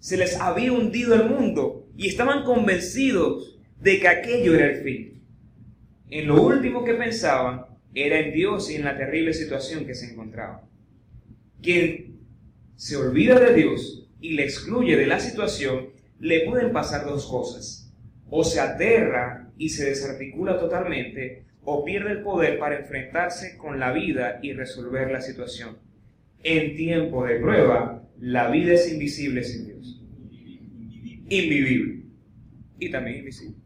Se 0.00 0.16
les 0.16 0.36
había 0.40 0.72
hundido 0.72 1.14
el 1.14 1.28
mundo 1.28 1.86
y 1.96 2.08
estaban 2.08 2.44
convencidos 2.44 3.58
de 3.80 4.00
que 4.00 4.08
aquello 4.08 4.54
era 4.54 4.66
el 4.66 4.82
fin. 4.82 5.22
En 6.10 6.26
lo 6.26 6.42
último 6.42 6.84
que 6.84 6.94
pensaban 6.94 7.66
era 7.94 8.18
en 8.18 8.32
Dios 8.32 8.70
y 8.70 8.76
en 8.76 8.84
la 8.84 8.96
terrible 8.96 9.32
situación 9.32 9.84
que 9.86 9.94
se 9.94 10.10
encontraban. 10.10 10.60
Quien 11.62 12.18
se 12.76 12.96
olvida 12.96 13.38
de 13.38 13.54
Dios 13.54 14.08
y 14.20 14.32
le 14.32 14.44
excluye 14.44 14.96
de 14.96 15.06
la 15.06 15.20
situación, 15.20 15.90
le 16.18 16.46
pueden 16.46 16.72
pasar 16.72 17.04
dos 17.04 17.26
cosas. 17.26 17.92
O 18.28 18.44
se 18.44 18.60
aterra 18.60 19.50
y 19.58 19.68
se 19.68 19.84
desarticula 19.84 20.58
totalmente, 20.58 21.44
o 21.62 21.84
pierde 21.84 22.12
el 22.12 22.22
poder 22.22 22.58
para 22.58 22.78
enfrentarse 22.78 23.58
con 23.58 23.78
la 23.78 23.92
vida 23.92 24.38
y 24.42 24.52
resolver 24.52 25.10
la 25.10 25.20
situación. 25.20 25.76
En 26.42 26.76
tiempo 26.76 27.26
de 27.26 27.36
prueba, 27.36 27.99
la 28.20 28.50
vida 28.50 28.74
es 28.74 28.92
invisible 28.92 29.42
sin 29.42 29.66
Dios. 29.66 30.00
Invivible. 31.28 32.02
Y 32.78 32.90
también 32.90 33.18
invisible. 33.18 33.56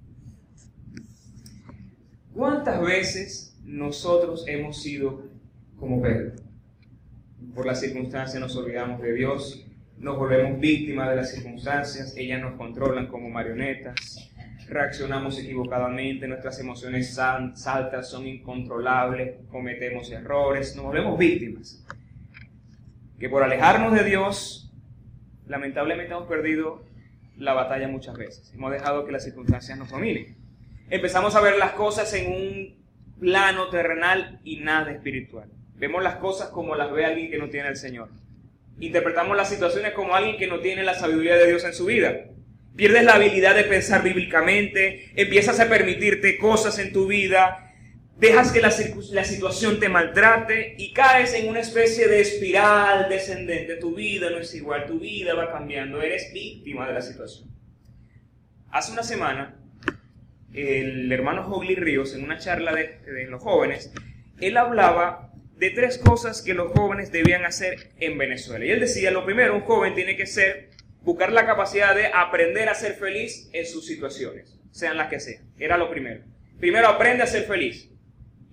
¿Cuántas 2.33 2.81
veces 2.81 3.59
nosotros 3.65 4.45
hemos 4.47 4.83
sido 4.83 5.29
como 5.79 6.01
Pedro? 6.01 6.33
Por 7.55 7.67
las 7.67 7.81
circunstancias 7.81 8.41
nos 8.41 8.57
olvidamos 8.57 9.01
de 9.01 9.13
Dios, 9.13 9.65
nos 9.99 10.17
volvemos 10.17 10.59
víctimas 10.61 11.11
de 11.11 11.17
las 11.17 11.31
circunstancias, 11.31 12.17
ellas 12.17 12.41
nos 12.41 12.57
controlan 12.57 13.07
como 13.07 13.31
marionetas, 13.31 14.31
reaccionamos 14.69 15.39
equivocadamente, 15.39 16.27
nuestras 16.27 16.59
emociones 16.59 17.15
saltas, 17.15 18.09
son 18.09 18.27
incontrolables, 18.27 19.37
cometemos 19.49 20.11
errores, 20.11 20.75
nos 20.75 20.87
volvemos 20.87 21.17
víctimas. 21.17 21.85
Que 23.19 23.29
por 23.29 23.43
alejarnos 23.43 23.93
de 23.95 24.05
Dios, 24.05 24.73
lamentablemente 25.47 26.13
hemos 26.13 26.29
perdido 26.29 26.85
la 27.37 27.53
batalla 27.53 27.89
muchas 27.89 28.17
veces. 28.17 28.53
Hemos 28.55 28.73
dejado 28.73 29.05
que 29.05 29.13
las 29.13 29.25
circunstancias 29.25 29.79
nos 29.79 29.91
dominen. 29.91 30.37
Empezamos 30.91 31.35
a 31.35 31.41
ver 31.41 31.57
las 31.57 31.73
cosas 31.73 32.13
en 32.15 32.33
un 32.33 32.85
plano 33.19 33.69
terrenal 33.69 34.41
y 34.45 34.59
nada 34.61 34.93
espiritual. 34.93 35.49
Vemos 35.77 36.03
las 36.03 36.17
cosas 36.17 36.49
como 36.49 36.75
las 36.75 36.93
ve 36.93 37.05
alguien 37.05 37.31
que 37.31 37.39
no 37.39 37.49
tiene 37.49 37.69
el 37.69 37.77
Señor. 37.77 38.11
Interpretamos 38.81 39.37
las 39.37 39.49
situaciones 39.49 39.93
como 39.93 40.15
alguien 40.15 40.37
que 40.37 40.47
no 40.47 40.61
tiene 40.61 40.83
la 40.83 40.95
sabiduría 40.95 41.37
de 41.37 41.47
Dios 41.47 41.65
en 41.65 41.75
su 41.75 41.87
vida. 41.87 42.27
Pierdes 42.77 43.05
la 43.05 43.15
habilidad 43.15 43.55
de 43.55 43.65
pensar 43.65 44.03
bíblicamente, 44.03 45.13
empiezas 45.15 45.61
a 45.61 45.69
permitirte 45.69 46.39
cosas 46.39 46.79
en 46.81 46.93
tu 46.93 47.07
vida, 47.07 47.64
dejas 48.17 48.53
que 48.53 48.61
la, 48.61 48.73
la, 49.13 49.25
situación 49.25 49.81
te 49.81 49.89
maltrate 49.89 50.75
y 50.79 50.93
caes 50.93 51.35
en 51.35 51.49
una 51.49 51.61
especie 51.61 52.07
de 52.09 52.21
espiral 52.21 53.09
descendente. 53.09 53.77
Tu 53.77 53.95
vida 53.95 54.31
no 54.31 54.39
es 54.39 54.55
igual, 54.55 54.87
tu 54.87 54.99
vida 54.99 55.35
va 55.35 55.53
cambiando, 55.53 56.01
eres 56.01 56.33
víctima 56.33 56.87
de 56.87 56.95
la 56.95 57.03
situación. 57.03 57.51
Hace 58.71 58.93
una 58.93 59.03
semana, 59.03 59.57
el 60.53 61.11
hermano 61.11 61.47
Hogley 61.47 61.77
Ríos, 61.77 62.15
en 62.15 62.25
una 62.25 62.39
charla 62.39 62.73
de, 62.73 63.01
de 63.01 63.27
los 63.27 63.43
jóvenes, 63.43 63.93
él 64.41 64.57
hablaba 64.57 65.33
de 65.57 65.71
tres 65.71 65.99
cosas 65.99 66.43
que 66.43 66.55
los 66.55 66.73
jóvenes 66.73 67.13
debían 67.13 67.45
hacer 67.45 67.93
en 67.99 68.19
Venezuela. 68.19 68.65
Y 68.65 68.71
él 68.71 68.81
decía, 68.81 69.11
lo 69.11 69.25
primero, 69.25 69.55
un 69.55 69.63
joven 69.63 69.95
tiene 69.95 70.17
que 70.17 70.27
ser 70.27 70.71
buscar 71.03 71.33
la 71.33 71.47
capacidad 71.47 71.95
de 71.95 72.07
aprender 72.07 72.69
a 72.69 72.75
ser 72.75 72.95
feliz 72.95 73.49
en 73.53 73.67
sus 73.67 73.87
situaciones, 73.87 74.59
sean 74.71 74.97
las 74.97 75.09
que 75.09 75.21
sean. 75.21 75.45
Era 75.59 75.77
lo 75.77 75.91
primero. 75.91 76.25
Primero 76.59 76.89
aprende 76.89 77.23
a 77.23 77.27
ser 77.27 77.45
feliz. 77.45 77.91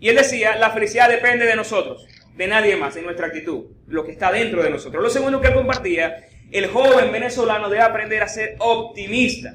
Y 0.02 0.10
él 0.10 0.16
decía, 0.16 0.58
la 0.58 0.72
felicidad 0.72 1.08
depende 1.08 1.46
de 1.46 1.56
nosotros, 1.56 2.08
de 2.36 2.48
nadie 2.48 2.76
más, 2.76 2.96
de 2.96 3.04
nuestra 3.04 3.28
actitud, 3.28 3.66
lo 3.86 4.04
que 4.04 4.12
está 4.12 4.32
dentro 4.32 4.64
de 4.64 4.72
nosotros. 4.72 5.02
Lo 5.02 5.12
segundo 5.12 5.40
que 5.40 5.50
él 5.50 5.54
compartía, 5.54 6.26
el 6.52 6.68
joven 6.68 7.12
venezolano 7.12 7.70
debe 7.70 7.84
aprender 7.84 8.24
a 8.24 8.28
ser 8.28 8.56
optimista, 8.58 9.54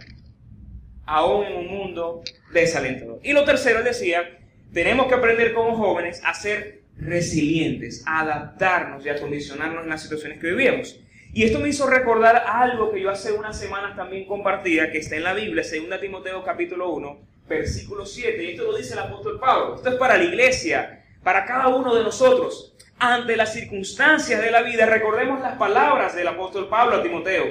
aún 1.04 1.46
en 1.46 1.56
un 1.56 1.66
mundo 1.66 2.22
desalentador. 2.52 3.18
Y 3.24 3.32
lo 3.32 3.44
tercero, 3.44 3.80
él 3.80 3.84
decía, 3.84 4.38
tenemos 4.72 5.08
que 5.08 5.14
aprender 5.14 5.52
como 5.52 5.76
jóvenes 5.76 6.22
a 6.24 6.32
ser 6.32 6.82
resilientes, 6.96 8.04
a 8.06 8.20
adaptarnos 8.20 9.04
y 9.04 9.08
a 9.08 9.20
condicionarnos 9.20 9.82
en 9.82 9.90
las 9.90 10.02
situaciones 10.02 10.38
que 10.38 10.52
vivimos. 10.52 11.00
Y 11.32 11.42
esto 11.42 11.58
me 11.58 11.70
hizo 11.70 11.88
recordar 11.88 12.44
algo 12.46 12.92
que 12.92 13.00
yo 13.00 13.10
hace 13.10 13.32
unas 13.32 13.58
semanas 13.58 13.96
también 13.96 14.26
compartía, 14.26 14.92
que 14.92 14.98
está 14.98 15.16
en 15.16 15.24
la 15.24 15.34
Biblia, 15.34 15.64
2 15.64 16.00
Timoteo 16.00 16.44
capítulo 16.44 16.92
1, 16.92 17.35
versículo 17.48 18.04
7. 18.04 18.42
Y 18.42 18.50
esto 18.50 18.64
lo 18.64 18.76
dice 18.76 18.94
el 18.94 19.00
apóstol 19.00 19.38
Pablo. 19.38 19.76
Esto 19.76 19.90
es 19.90 19.94
para 19.96 20.16
la 20.16 20.24
iglesia, 20.24 21.04
para 21.22 21.44
cada 21.44 21.68
uno 21.68 21.94
de 21.94 22.02
nosotros. 22.02 22.74
Ante 22.98 23.36
las 23.36 23.52
circunstancias 23.52 24.40
de 24.40 24.50
la 24.50 24.62
vida, 24.62 24.86
recordemos 24.86 25.40
las 25.40 25.56
palabras 25.56 26.14
del 26.14 26.28
apóstol 26.28 26.68
Pablo 26.68 26.96
a 26.96 27.02
Timoteo. 27.02 27.44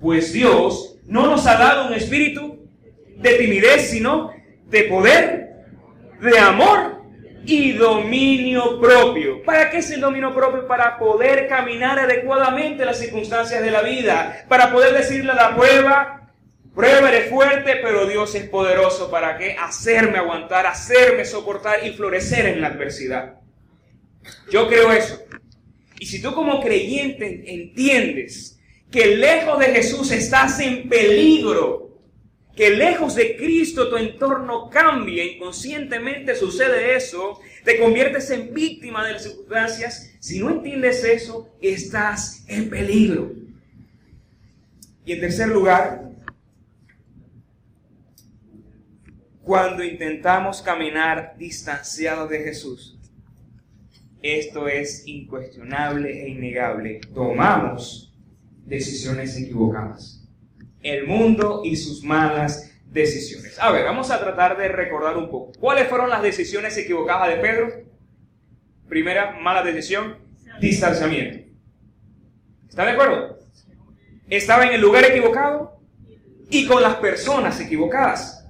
Pues 0.00 0.32
Dios 0.32 0.96
no 1.06 1.26
nos 1.26 1.46
ha 1.46 1.56
dado 1.56 1.88
un 1.88 1.94
espíritu 1.94 2.68
de 3.16 3.34
timidez, 3.34 3.90
sino 3.90 4.32
de 4.66 4.84
poder, 4.84 5.52
de 6.20 6.38
amor 6.38 7.02
y 7.44 7.72
dominio 7.72 8.80
propio. 8.80 9.42
¿Para 9.42 9.70
qué 9.70 9.78
es 9.78 9.90
el 9.90 10.00
dominio 10.00 10.34
propio? 10.34 10.66
Para 10.66 10.98
poder 10.98 11.48
caminar 11.48 11.98
adecuadamente 11.98 12.84
las 12.84 12.98
circunstancias 12.98 13.62
de 13.62 13.70
la 13.70 13.82
vida, 13.82 14.44
para 14.48 14.72
poder 14.72 14.94
decirle 14.94 15.32
a 15.32 15.34
la 15.34 15.56
prueba, 15.56 16.21
prueba 16.74 17.08
eres 17.10 17.30
fuerte, 17.30 17.76
pero 17.82 18.06
Dios 18.06 18.34
es 18.34 18.48
poderoso 18.48 19.10
para 19.10 19.36
qué? 19.38 19.56
Hacerme 19.58 20.18
aguantar, 20.18 20.66
hacerme 20.66 21.24
soportar 21.24 21.86
y 21.86 21.92
florecer 21.92 22.46
en 22.46 22.60
la 22.60 22.68
adversidad. 22.68 23.40
Yo 24.50 24.68
creo 24.68 24.92
eso. 24.92 25.22
Y 25.98 26.06
si 26.06 26.20
tú 26.20 26.34
como 26.34 26.60
creyente 26.60 27.44
entiendes 27.46 28.58
que 28.90 29.16
lejos 29.16 29.58
de 29.58 29.66
Jesús 29.66 30.10
estás 30.10 30.60
en 30.60 30.88
peligro, 30.88 31.82
que 32.56 32.70
lejos 32.70 33.14
de 33.14 33.36
Cristo 33.36 33.88
tu 33.88 33.96
entorno 33.96 34.68
cambie, 34.68 35.24
inconscientemente 35.24 36.34
sucede 36.34 36.96
eso, 36.96 37.40
te 37.64 37.78
conviertes 37.78 38.30
en 38.30 38.52
víctima 38.52 39.06
de 39.06 39.14
las 39.14 39.22
circunstancias, 39.22 40.12
si 40.20 40.40
no 40.40 40.50
entiendes 40.50 41.04
eso, 41.04 41.48
estás 41.60 42.44
en 42.48 42.68
peligro. 42.68 43.32
Y 45.04 45.12
en 45.12 45.20
tercer 45.20 45.48
lugar, 45.48 46.11
cuando 49.42 49.82
intentamos 49.82 50.62
caminar 50.62 51.34
distanciados 51.36 52.30
de 52.30 52.40
Jesús, 52.40 52.98
esto 54.22 54.68
es 54.68 55.06
incuestionable 55.06 56.24
e 56.24 56.28
innegable, 56.28 57.00
tomamos 57.12 58.14
decisiones 58.64 59.36
equivocadas. 59.36 60.24
El 60.80 61.06
mundo 61.06 61.62
y 61.64 61.76
sus 61.76 62.04
malas 62.04 62.72
decisiones. 62.86 63.58
A 63.58 63.70
ver, 63.72 63.84
vamos 63.84 64.10
a 64.10 64.20
tratar 64.20 64.56
de 64.56 64.68
recordar 64.68 65.16
un 65.16 65.28
poco. 65.28 65.52
¿Cuáles 65.58 65.88
fueron 65.88 66.10
las 66.10 66.22
decisiones 66.22 66.76
equivocadas 66.76 67.28
de 67.28 67.36
Pedro? 67.36 67.68
Primera 68.88 69.38
mala 69.40 69.62
decisión, 69.62 70.18
distanciamiento. 70.60 71.38
¿Están 72.68 72.86
de 72.86 72.92
acuerdo? 72.92 73.38
Estaba 74.28 74.66
en 74.66 74.74
el 74.74 74.80
lugar 74.80 75.04
equivocado 75.04 75.80
y 76.48 76.66
con 76.66 76.82
las 76.82 76.96
personas 76.96 77.60
equivocadas. 77.60 78.41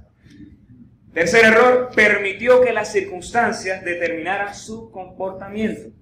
Tercer 1.13 1.45
error, 1.45 1.91
permitió 1.95 2.63
que 2.63 2.73
las 2.73 2.91
circunstancias 2.91 3.85
determinaran 3.85 4.55
su 4.55 4.91
comportamiento. 4.91 5.95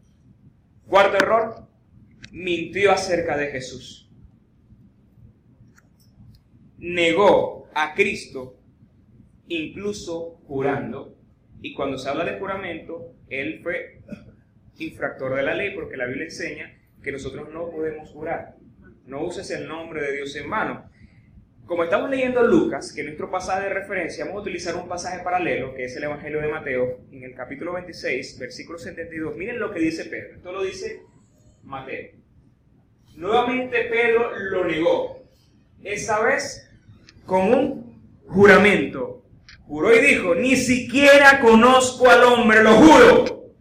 Cuarto 0.87 1.17
error, 1.17 1.67
mintió 2.31 2.93
acerca 2.93 3.37
de 3.37 3.49
Jesús. 3.49 4.09
Negó 6.79 7.69
a 7.75 7.95
Cristo, 7.95 8.57
incluso 9.49 10.41
jurando. 10.47 11.17
Y 11.61 11.75
cuando 11.75 11.99
se 11.99 12.09
habla 12.09 12.25
de 12.25 12.39
juramento, 12.39 13.15
él 13.29 13.61
fue 13.63 14.03
infractor 14.79 15.37
de 15.37 15.43
la 15.43 15.55
ley 15.55 15.75
porque 15.75 15.97
la 15.97 16.07
Biblia 16.07 16.25
enseña 16.25 16.79
que 17.03 17.13
nosotros 17.13 17.49
no 17.53 17.71
podemos 17.71 18.11
jurar. 18.11 18.57
No 19.07 19.25
uses 19.25 19.51
el 19.51 19.67
nombre 19.67 20.03
de 20.03 20.17
Dios 20.17 20.35
en 20.37 20.49
vano. 20.49 20.90
Como 21.71 21.85
estamos 21.85 22.11
leyendo 22.11 22.43
Lucas, 22.43 22.93
que 22.93 23.03
es 23.03 23.07
nuestro 23.07 23.31
pasaje 23.31 23.69
de 23.69 23.75
referencia, 23.75 24.25
vamos 24.25 24.41
a 24.41 24.43
utilizar 24.43 24.75
un 24.75 24.89
pasaje 24.89 25.23
paralelo, 25.23 25.73
que 25.73 25.85
es 25.85 25.95
el 25.95 26.03
Evangelio 26.03 26.41
de 26.41 26.49
Mateo, 26.49 26.99
en 27.13 27.23
el 27.23 27.33
capítulo 27.33 27.75
26, 27.75 28.41
versículo 28.41 28.77
72. 28.77 29.37
Miren 29.37 29.61
lo 29.61 29.71
que 29.71 29.79
dice 29.79 30.07
Pedro. 30.07 30.35
Esto 30.35 30.51
lo 30.51 30.65
dice 30.65 31.03
Mateo. 31.63 32.09
Nuevamente 33.15 33.85
Pedro 33.85 34.37
lo 34.37 34.65
negó. 34.65 35.23
Esta 35.85 36.21
vez 36.25 36.69
con 37.25 37.55
un 37.55 38.03
juramento. 38.27 39.23
Juró 39.69 39.95
y 39.95 40.01
dijo, 40.01 40.35
ni 40.35 40.57
siquiera 40.57 41.39
conozco 41.39 42.11
al 42.11 42.25
hombre, 42.25 42.65
lo 42.65 42.73
juro. 42.73 43.53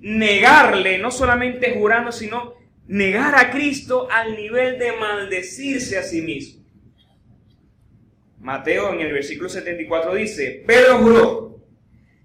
Negarle, 0.00 0.98
no 0.98 1.10
solamente 1.10 1.72
jurando, 1.78 2.12
sino 2.12 2.59
negar 2.90 3.36
a 3.36 3.52
Cristo 3.52 4.08
al 4.10 4.34
nivel 4.34 4.76
de 4.76 4.92
maldecirse 4.92 5.96
a 5.96 6.02
sí 6.02 6.22
mismo. 6.22 6.64
Mateo 8.40 8.92
en 8.92 9.00
el 9.00 9.12
versículo 9.12 9.48
74 9.48 10.14
dice, 10.14 10.64
Pedro 10.66 10.98
juró 10.98 11.60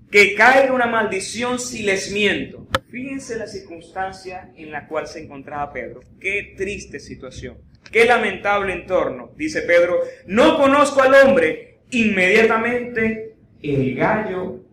que 0.10 0.34
caiga 0.34 0.74
una 0.74 0.88
maldición 0.88 1.60
si 1.60 1.84
les 1.84 2.12
miento. 2.12 2.68
Fíjense 2.90 3.38
la 3.38 3.46
circunstancia 3.46 4.52
en 4.56 4.72
la 4.72 4.88
cual 4.88 5.06
se 5.06 5.24
encontraba 5.24 5.72
Pedro. 5.72 6.00
Qué 6.20 6.56
triste 6.58 7.00
situación. 7.00 7.58
Qué 7.92 8.06
lamentable 8.06 8.74
entorno. 8.74 9.34
Dice 9.36 9.62
Pedro, 9.62 10.00
no 10.26 10.58
conozco 10.58 11.02
al 11.04 11.14
hombre. 11.14 11.82
Inmediatamente 11.92 13.36
el 13.62 13.94
gallo 13.94 14.64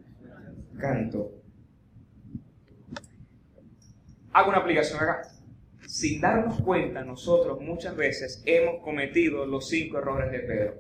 cantó. 0.79 1.33
Hago 4.33 4.49
una 4.49 4.59
aplicación 4.59 4.99
acá 4.99 5.32
sin 5.93 6.23
darnos 6.23 6.59
cuenta, 6.63 7.05
nosotros 7.05 7.61
muchas 7.61 7.95
veces 7.95 8.43
hemos 8.47 8.83
cometido 8.83 9.45
los 9.45 9.69
cinco 9.69 9.99
errores 9.99 10.33
de 10.33 10.39
Pedro. 10.39 10.75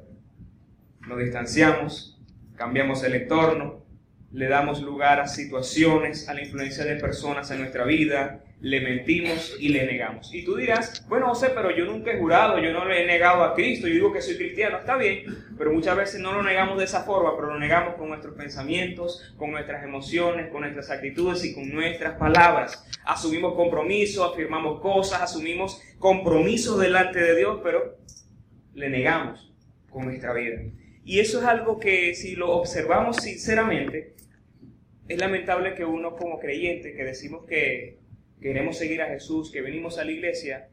Nos 1.06 1.18
distanciamos, 1.18 2.18
cambiamos 2.56 3.04
el 3.04 3.16
entorno, 3.16 3.81
le 4.32 4.48
damos 4.48 4.80
lugar 4.80 5.20
a 5.20 5.28
situaciones, 5.28 6.28
a 6.28 6.34
la 6.34 6.42
influencia 6.42 6.84
de 6.84 6.96
personas 6.96 7.50
en 7.50 7.60
nuestra 7.60 7.84
vida, 7.84 8.40
le 8.62 8.80
mentimos 8.80 9.56
y 9.58 9.68
le 9.68 9.84
negamos. 9.84 10.32
Y 10.32 10.44
tú 10.44 10.56
dirás, 10.56 11.04
bueno, 11.08 11.28
José, 11.28 11.50
pero 11.54 11.70
yo 11.76 11.84
nunca 11.84 12.12
he 12.12 12.18
jurado, 12.18 12.58
yo 12.60 12.72
no 12.72 12.84
le 12.84 13.02
he 13.02 13.06
negado 13.06 13.42
a 13.42 13.54
Cristo, 13.54 13.88
yo 13.88 13.94
digo 13.94 14.12
que 14.12 14.22
soy 14.22 14.36
cristiano, 14.36 14.78
está 14.78 14.96
bien, 14.96 15.24
pero 15.58 15.72
muchas 15.72 15.96
veces 15.96 16.20
no 16.20 16.32
lo 16.32 16.42
negamos 16.42 16.78
de 16.78 16.84
esa 16.84 17.02
forma, 17.02 17.34
pero 17.36 17.48
lo 17.48 17.58
negamos 17.58 17.96
con 17.96 18.08
nuestros 18.08 18.34
pensamientos, 18.34 19.34
con 19.36 19.50
nuestras 19.50 19.82
emociones, 19.84 20.50
con 20.50 20.60
nuestras 20.62 20.90
actitudes 20.90 21.44
y 21.44 21.54
con 21.54 21.68
nuestras 21.70 22.16
palabras. 22.18 22.88
Asumimos 23.04 23.54
compromisos, 23.54 24.32
afirmamos 24.32 24.80
cosas, 24.80 25.20
asumimos 25.20 25.82
compromisos 25.98 26.80
delante 26.80 27.20
de 27.20 27.36
Dios, 27.36 27.60
pero 27.64 27.98
le 28.74 28.88
negamos 28.88 29.52
con 29.90 30.06
nuestra 30.06 30.32
vida. 30.32 30.62
Y 31.04 31.18
eso 31.18 31.40
es 31.40 31.44
algo 31.44 31.80
que 31.80 32.14
si 32.14 32.36
lo 32.36 32.50
observamos 32.52 33.16
sinceramente, 33.16 34.14
es 35.12 35.18
lamentable 35.18 35.74
que 35.74 35.84
uno 35.84 36.16
como 36.16 36.38
creyente, 36.38 36.94
que 36.94 37.04
decimos 37.04 37.44
que 37.46 37.98
queremos 38.40 38.78
seguir 38.78 39.02
a 39.02 39.08
Jesús, 39.08 39.50
que 39.52 39.60
venimos 39.60 39.98
a 39.98 40.04
la 40.04 40.12
iglesia, 40.12 40.68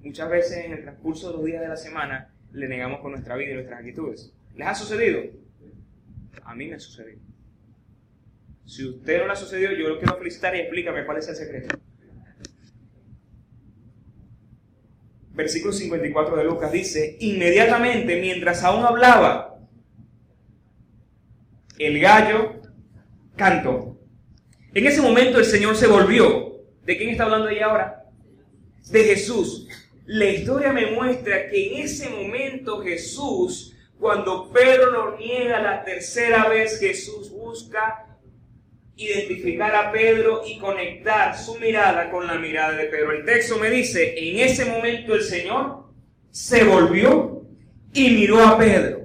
muchas 0.00 0.30
veces 0.30 0.64
en 0.64 0.72
el 0.72 0.82
transcurso 0.82 1.30
de 1.30 1.36
los 1.36 1.44
días 1.44 1.60
de 1.60 1.68
la 1.68 1.76
semana 1.76 2.34
le 2.52 2.68
negamos 2.68 3.00
con 3.00 3.12
nuestra 3.12 3.36
vida 3.36 3.50
y 3.50 3.54
nuestras 3.54 3.80
actitudes. 3.80 4.32
¿Les 4.56 4.66
ha 4.66 4.74
sucedido? 4.74 5.20
A 6.42 6.54
mí 6.54 6.68
me 6.68 6.74
ha 6.76 6.78
sucedido. 6.78 7.18
Si 8.64 8.86
usted 8.86 9.18
no 9.18 9.26
le 9.26 9.32
ha 9.32 9.36
sucedido, 9.36 9.72
yo 9.72 9.88
lo 9.88 9.98
quiero 9.98 10.16
felicitar 10.16 10.56
y 10.56 10.60
explícame 10.60 11.04
cuál 11.04 11.18
es 11.18 11.28
el 11.28 11.36
secreto. 11.36 11.78
Versículo 15.34 15.72
54 15.72 16.36
de 16.36 16.44
Lucas 16.44 16.72
dice, 16.72 17.16
inmediatamente 17.20 18.20
mientras 18.20 18.62
aún 18.64 18.84
hablaba, 18.84 19.58
el 21.78 22.00
gallo 22.00 22.61
cantó. 23.42 23.98
En 24.72 24.86
ese 24.86 25.02
momento 25.02 25.38
el 25.38 25.44
Señor 25.44 25.76
se 25.76 25.86
volvió 25.86 26.52
¿De 26.84 26.96
quién 26.96 27.10
está 27.10 27.24
hablando 27.24 27.48
ella 27.48 27.66
ahora? 27.66 28.04
De 28.90 29.04
Jesús. 29.04 29.68
La 30.06 30.26
historia 30.26 30.72
me 30.72 30.90
muestra 30.90 31.48
que 31.48 31.68
en 31.68 31.84
ese 31.84 32.08
momento 32.08 32.82
Jesús, 32.82 33.76
cuando 34.00 34.50
Pedro 34.52 34.90
lo 34.90 35.16
niega 35.16 35.62
la 35.62 35.84
tercera 35.84 36.48
vez, 36.48 36.80
Jesús 36.80 37.30
busca 37.30 38.06
identificar 38.96 39.74
a 39.74 39.92
Pedro 39.92 40.42
y 40.44 40.58
conectar 40.58 41.38
su 41.38 41.56
mirada 41.58 42.10
con 42.10 42.26
la 42.26 42.34
mirada 42.34 42.72
de 42.72 42.86
Pedro. 42.86 43.12
El 43.12 43.24
texto 43.24 43.58
me 43.58 43.70
dice, 43.70 44.14
en 44.18 44.40
ese 44.40 44.64
momento 44.64 45.14
el 45.14 45.22
Señor 45.22 45.84
se 46.30 46.64
volvió 46.64 47.42
y 47.94 48.10
miró 48.10 48.44
a 48.44 48.58
Pedro. 48.58 49.01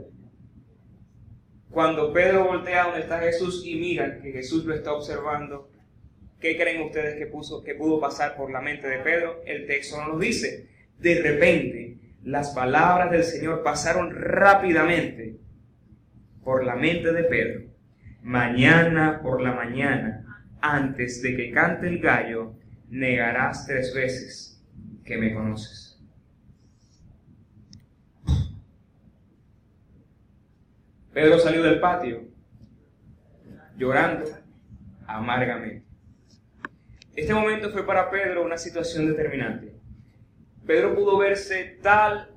Cuando 1.78 2.12
Pedro 2.12 2.46
voltea 2.46 2.86
donde 2.86 3.02
está 3.02 3.20
Jesús 3.20 3.62
y 3.64 3.76
mira 3.76 4.20
que 4.20 4.32
Jesús 4.32 4.66
lo 4.66 4.74
está 4.74 4.94
observando, 4.94 5.70
¿Qué 6.40 6.58
creen 6.58 6.82
ustedes 6.82 7.20
que, 7.20 7.28
puso, 7.28 7.64
que 7.64 7.76
pudo 7.76 8.00
pasar 8.00 8.36
por 8.36 8.50
la 8.50 8.62
mente 8.62 8.88
de 8.88 8.98
Pedro? 8.98 9.44
El 9.46 9.68
texto 9.68 9.96
no 9.98 10.14
nos 10.14 10.20
dice. 10.20 10.70
De 10.98 11.22
repente, 11.22 12.00
las 12.24 12.50
palabras 12.50 13.12
del 13.12 13.24
Señor 13.24 13.62
pasaron 13.62 14.10
rápidamente 14.12 15.38
por 16.44 16.66
la 16.66 16.76
mente 16.76 17.14
de 17.14 17.24
Pedro. 17.26 17.62
Mañana 18.24 19.22
por 19.22 19.40
la 19.40 19.52
mañana, 19.52 20.48
antes 20.60 21.22
de 21.22 21.36
que 21.36 21.52
cante 21.52 21.90
el 21.90 22.00
gallo, 22.00 22.56
negarás 22.90 23.68
tres 23.68 23.94
veces 23.94 24.66
que 25.06 25.16
me 25.20 25.32
conoces. 25.32 25.87
Pedro 31.18 31.40
salió 31.40 31.64
del 31.64 31.80
patio 31.80 32.26
llorando 33.76 34.30
amargamente. 35.08 35.84
Este 37.16 37.34
momento 37.34 37.72
fue 37.72 37.88
para 37.88 38.12
Pedro 38.12 38.46
una 38.46 38.60
situación 38.60 39.08
determinante. 39.08 39.74
Pedro 40.68 40.94
pudo 40.94 41.18
verse 41.18 41.80
tal 41.82 42.36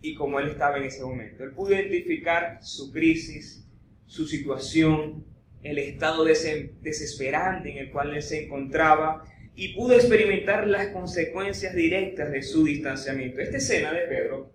y 0.00 0.14
como 0.14 0.38
él 0.38 0.50
estaba 0.50 0.76
en 0.76 0.84
ese 0.84 1.02
momento. 1.02 1.42
Él 1.42 1.50
pudo 1.50 1.74
identificar 1.74 2.60
su 2.62 2.92
crisis, 2.92 3.66
su 4.06 4.24
situación, 4.24 5.26
el 5.64 5.76
estado 5.78 6.24
desesperante 6.24 7.72
en 7.72 7.78
el 7.78 7.90
cual 7.90 8.14
él 8.14 8.22
se 8.22 8.44
encontraba 8.44 9.24
y 9.56 9.74
pudo 9.74 9.94
experimentar 9.94 10.68
las 10.68 10.90
consecuencias 10.90 11.74
directas 11.74 12.30
de 12.30 12.42
su 12.42 12.62
distanciamiento. 12.62 13.40
Esta 13.40 13.56
escena 13.56 13.92
de 13.92 14.02
Pedro 14.02 14.52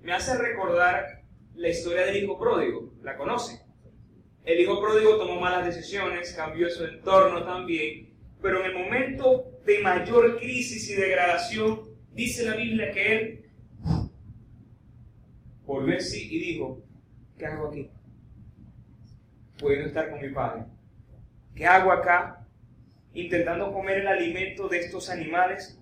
me 0.00 0.14
hace 0.14 0.38
recordar 0.38 1.21
la 1.54 1.68
historia 1.68 2.06
del 2.06 2.22
hijo 2.22 2.38
pródigo. 2.38 2.92
¿La 3.02 3.16
conoce? 3.16 3.62
El 4.44 4.60
hijo 4.60 4.80
pródigo 4.80 5.16
tomó 5.16 5.40
malas 5.40 5.66
decisiones, 5.66 6.32
cambió 6.32 6.68
su 6.68 6.84
entorno 6.84 7.44
también 7.44 8.12
pero 8.42 8.60
en 8.60 8.72
el 8.72 8.84
momento 8.84 9.44
de 9.64 9.78
mayor 9.78 10.38
crisis 10.38 10.90
y 10.90 10.94
degradación, 10.94 11.82
dice 12.12 12.44
la 12.44 12.56
Biblia 12.56 12.90
que 12.90 13.16
él 13.16 13.44
volvió 15.64 15.94
en 15.94 16.02
sí 16.02 16.28
y 16.28 16.38
dijo, 16.40 16.82
¿qué 17.38 17.46
hago 17.46 17.68
aquí? 17.68 17.88
Puedo 19.58 19.86
estar 19.86 20.10
con 20.10 20.20
mi 20.20 20.28
padre. 20.30 20.64
¿Qué 21.54 21.64
hago 21.64 21.92
acá 21.92 22.44
intentando 23.14 23.72
comer 23.72 23.98
el 23.98 24.08
alimento 24.08 24.68
de 24.68 24.80
estos 24.80 25.08
animales 25.08 25.78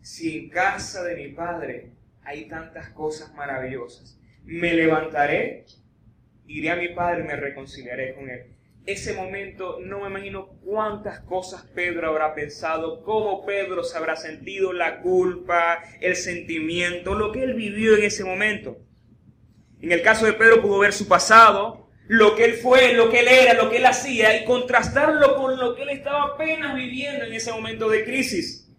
si 0.00 0.38
en 0.38 0.50
casa 0.50 1.02
de 1.02 1.16
mi 1.16 1.28
padre 1.32 1.90
hay 2.22 2.46
tantas 2.46 2.90
cosas 2.90 3.34
maravillosas? 3.34 4.20
Me 4.44 4.74
levantaré, 4.74 5.64
iré 6.46 6.70
a 6.70 6.76
mi 6.76 6.88
padre 6.88 7.22
y 7.22 7.26
me 7.26 7.36
reconciliaré 7.36 8.14
con 8.14 8.28
él. 8.28 8.50
ese 8.86 9.14
momento 9.14 9.78
no 9.80 10.00
me 10.00 10.08
imagino 10.08 10.58
cuántas 10.62 11.20
cosas 11.20 11.62
Pedro 11.74 12.08
habrá 12.08 12.34
pensado, 12.34 13.02
cómo 13.02 13.46
Pedro 13.46 13.82
se 13.82 13.96
habrá 13.96 14.14
sentido, 14.14 14.74
la 14.74 15.00
culpa, 15.00 15.82
el 16.02 16.16
sentimiento, 16.16 17.14
lo 17.14 17.32
que 17.32 17.42
él 17.42 17.54
vivió 17.54 17.96
en 17.96 18.04
ese 18.04 18.24
momento. 18.24 18.76
En 19.80 19.90
el 19.90 20.02
caso 20.02 20.26
de 20.26 20.34
Pedro 20.34 20.60
pudo 20.60 20.80
ver 20.80 20.92
su 20.92 21.08
pasado, 21.08 21.88
lo 22.06 22.36
que 22.36 22.44
él 22.44 22.54
fue, 22.54 22.92
lo 22.92 23.08
que 23.08 23.20
él 23.20 23.28
era, 23.28 23.54
lo 23.54 23.70
que 23.70 23.78
él 23.78 23.86
hacía 23.86 24.38
y 24.38 24.44
contrastarlo 24.44 25.36
con 25.36 25.58
lo 25.58 25.74
que 25.74 25.82
él 25.84 25.88
estaba 25.88 26.34
apenas 26.34 26.74
viviendo 26.74 27.24
en 27.24 27.32
ese 27.32 27.52
momento 27.52 27.88
de 27.88 28.04
crisis. 28.04 28.70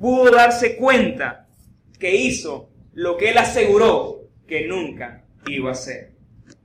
Pudo 0.00 0.30
darse 0.30 0.76
cuenta 0.76 1.46
que 1.98 2.14
hizo 2.14 2.70
lo 2.94 3.18
que 3.18 3.30
él 3.30 3.38
aseguró 3.38 4.23
que 4.46 4.66
nunca 4.66 5.24
iba 5.46 5.70
a 5.70 5.72
hacer. 5.72 6.12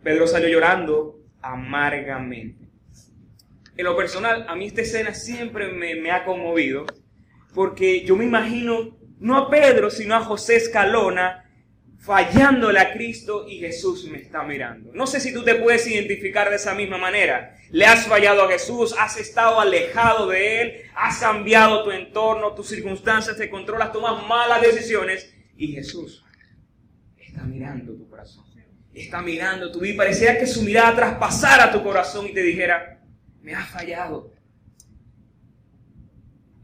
Pedro 0.03 0.27
salió 0.27 0.49
llorando 0.49 1.19
amargamente. 1.41 2.67
En 3.77 3.85
lo 3.85 3.95
personal, 3.95 4.45
a 4.47 4.55
mí 4.55 4.65
esta 4.67 4.81
escena 4.81 5.13
siempre 5.13 5.71
me, 5.71 6.11
ha 6.11 6.25
conmovido, 6.25 6.85
porque 7.53 8.01
yo 8.01 8.15
me 8.15 8.25
imagino 8.25 8.97
no 9.19 9.37
a 9.37 9.49
Pedro, 9.49 9.89
sino 9.89 10.15
a 10.15 10.21
José 10.21 10.57
Escalona 10.57 11.45
fallándole 11.97 12.79
a 12.79 12.93
Cristo 12.93 13.45
y 13.47 13.59
Jesús 13.59 14.05
me 14.05 14.17
está 14.17 14.43
mirando. 14.43 14.91
No 14.93 15.05
sé 15.05 15.19
si 15.19 15.33
tú 15.33 15.43
te 15.43 15.55
puedes 15.55 15.85
identificar 15.87 16.49
de 16.49 16.55
esa 16.55 16.73
misma 16.73 16.97
manera. 16.97 17.57
Le 17.71 17.85
has 17.85 18.07
fallado 18.07 18.43
a 18.43 18.51
Jesús, 18.51 18.95
has 18.97 19.17
estado 19.17 19.59
alejado 19.59 20.27
de 20.27 20.61
Él, 20.61 20.73
has 20.95 21.19
cambiado 21.19 21.83
tu 21.83 21.91
entorno, 21.91 22.53
tus 22.53 22.67
circunstancias, 22.67 23.37
te 23.37 23.49
controlas, 23.49 23.91
tomas 23.91 24.25
malas 24.27 24.61
decisiones 24.61 25.33
y 25.57 25.73
Jesús 25.73 26.23
está 27.29 27.43
mirando 27.43 27.93
tu 27.93 28.09
corazón. 28.09 28.45
Está 28.93 29.21
mirando 29.21 29.71
tu 29.71 29.79
vida. 29.79 29.97
Parecía 29.97 30.37
que 30.37 30.47
su 30.47 30.63
mirada 30.63 30.95
traspasara 30.95 31.71
tu 31.71 31.83
corazón 31.83 32.27
y 32.27 32.33
te 32.33 32.41
dijera, 32.41 33.01
me 33.41 33.53
has 33.53 33.69
fallado. 33.69 34.33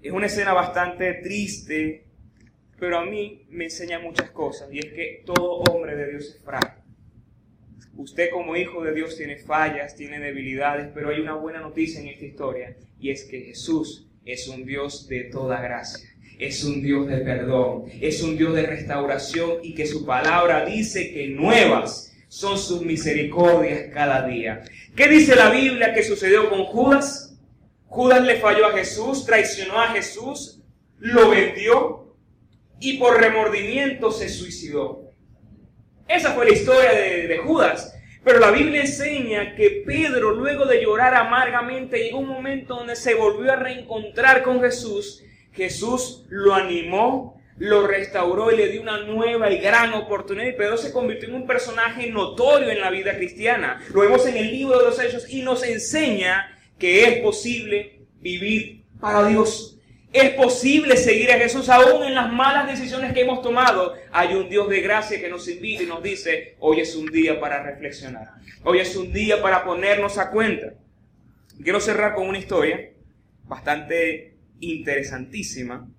Es 0.01 0.12
una 0.12 0.25
escena 0.25 0.54
bastante 0.54 1.13
triste, 1.15 2.08
pero 2.80 2.99
a 2.99 3.06
mí 3.06 3.45
me 3.49 3.65
enseña 3.65 3.99
muchas 3.99 4.32
cosas. 4.32 4.71
Y 4.71 4.80
es 4.80 4.86
que 4.88 5.23
todo 5.25 5.62
hombre 5.62 5.95
de 5.95 6.12
Dios 6.12 6.36
es 6.36 6.43
frágil. 6.43 6.84
Usted 7.95 8.30
como 8.32 8.58
hijo 8.58 8.84
de 8.84 8.93
Dios 8.93 9.15
tiene 9.15 9.38
fallas, 9.38 9.95
tiene 9.95 10.19
debilidades, 10.19 10.91
pero 10.93 11.10
hay 11.10 11.21
una 11.21 11.36
buena 11.36 11.62
noticia 11.62 12.01
en 12.01 12.08
esta 12.08 12.25
historia. 12.25 12.75
Y 12.99 13.12
es 13.12 13.23
que 13.23 13.41
Jesús 13.41 14.10
es 14.25 14.47
un 14.47 14.65
Dios 14.65 15.08
de 15.08 15.25
toda 15.25 15.62
gracia 15.62 16.14
es 16.39 16.63
un 16.63 16.81
Dios 16.81 17.07
de 17.07 17.17
perdón, 17.17 17.85
es 18.01 18.21
un 18.21 18.37
Dios 18.37 18.53
de 18.55 18.63
restauración 18.63 19.59
y 19.63 19.73
que 19.73 19.85
su 19.85 20.05
palabra 20.05 20.65
dice 20.65 21.13
que 21.13 21.27
nuevas 21.27 22.13
son 22.27 22.57
sus 22.57 22.81
misericordias 22.81 23.91
cada 23.93 24.27
día. 24.27 24.63
¿Qué 24.95 25.07
dice 25.07 25.35
la 25.35 25.49
Biblia 25.49 25.93
que 25.93 26.03
sucedió 26.03 26.49
con 26.49 26.65
Judas? 26.65 27.37
Judas 27.85 28.23
le 28.23 28.37
falló 28.37 28.67
a 28.67 28.73
Jesús, 28.73 29.25
traicionó 29.25 29.79
a 29.79 29.87
Jesús, 29.89 30.61
lo 30.97 31.29
vendió 31.29 32.15
y 32.79 32.97
por 32.97 33.19
remordimiento 33.19 34.11
se 34.11 34.29
suicidó. 34.29 35.11
Esa 36.07 36.33
fue 36.33 36.45
la 36.45 36.51
historia 36.51 36.91
de, 36.91 37.37
Judas. 37.37 37.93
Pero 38.23 38.39
la 38.39 38.51
Biblia 38.51 38.81
enseña 38.81 39.55
que 39.55 39.83
Pedro, 39.85 40.31
luego 40.31 40.65
de 40.65 40.81
llorar 40.81 41.13
amargamente, 41.13 41.99
llegó 41.99 42.19
un 42.19 42.27
momento 42.27 42.75
donde 42.75 42.95
se 42.95 43.13
volvió 43.13 43.51
a 43.51 43.55
reencontrar 43.55 44.43
con 44.43 44.61
Jesús 44.61 45.23
Jesús 45.55 46.25
lo 46.29 46.53
animó, 46.53 47.41
lo 47.57 47.87
restauró 47.87 48.51
y 48.51 48.57
le 48.57 48.67
dio 48.69 48.81
una 48.81 48.99
nueva 49.03 49.49
y 49.51 49.59
gran 49.59 49.93
oportunidad. 49.93 50.47
Y 50.47 50.53
Pedro 50.53 50.77
se 50.77 50.91
convirtió 50.91 51.29
en 51.29 51.35
un 51.35 51.47
personaje 51.47 52.09
notorio 52.11 52.69
en 52.69 52.81
la 52.81 52.89
vida 52.89 53.15
cristiana. 53.15 53.81
Lo 53.93 54.01
vemos 54.01 54.25
en 54.27 54.37
el 54.37 54.51
libro 54.51 54.77
de 54.77 54.85
los 54.85 54.99
Hechos 54.99 55.29
y 55.29 55.41
nos 55.41 55.63
enseña 55.63 56.51
que 56.77 57.05
es 57.05 57.19
posible 57.19 58.01
vivir 58.19 58.83
para 58.99 59.25
Dios. 59.27 59.79
Es 60.11 60.31
posible 60.31 60.95
seguir 60.95 61.31
a 61.31 61.37
Jesús 61.37 61.67
aún 61.67 62.03
en 62.03 62.15
las 62.15 62.31
malas 62.31 62.67
decisiones 62.67 63.13
que 63.13 63.21
hemos 63.21 63.41
tomado. 63.41 63.95
Hay 64.11 64.33
un 64.35 64.49
Dios 64.49 64.69
de 64.69 64.81
gracia 64.81 65.19
que 65.19 65.29
nos 65.29 65.47
invita 65.47 65.83
y 65.83 65.87
nos 65.87 66.01
dice, 66.01 66.55
hoy 66.59 66.79
es 66.79 66.95
un 66.95 67.07
día 67.07 67.39
para 67.39 67.63
reflexionar. 67.63 68.29
Hoy 68.63 68.79
es 68.79 68.95
un 68.95 69.11
día 69.11 69.41
para 69.41 69.65
ponernos 69.65 70.17
a 70.17 70.31
cuenta. 70.31 70.73
Quiero 71.61 71.79
cerrar 71.79 72.15
con 72.15 72.27
una 72.27 72.37
historia 72.37 72.91
bastante 73.43 74.34
interesantísima 74.59 75.89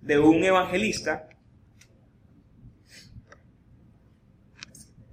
de 0.00 0.18
un 0.18 0.44
evangelista. 0.44 1.28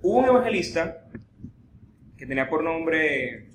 Hubo 0.01 0.17
un 0.19 0.25
evangelista 0.25 1.07
que 2.17 2.25
tenía 2.25 2.49
por 2.49 2.63
nombre 2.63 3.49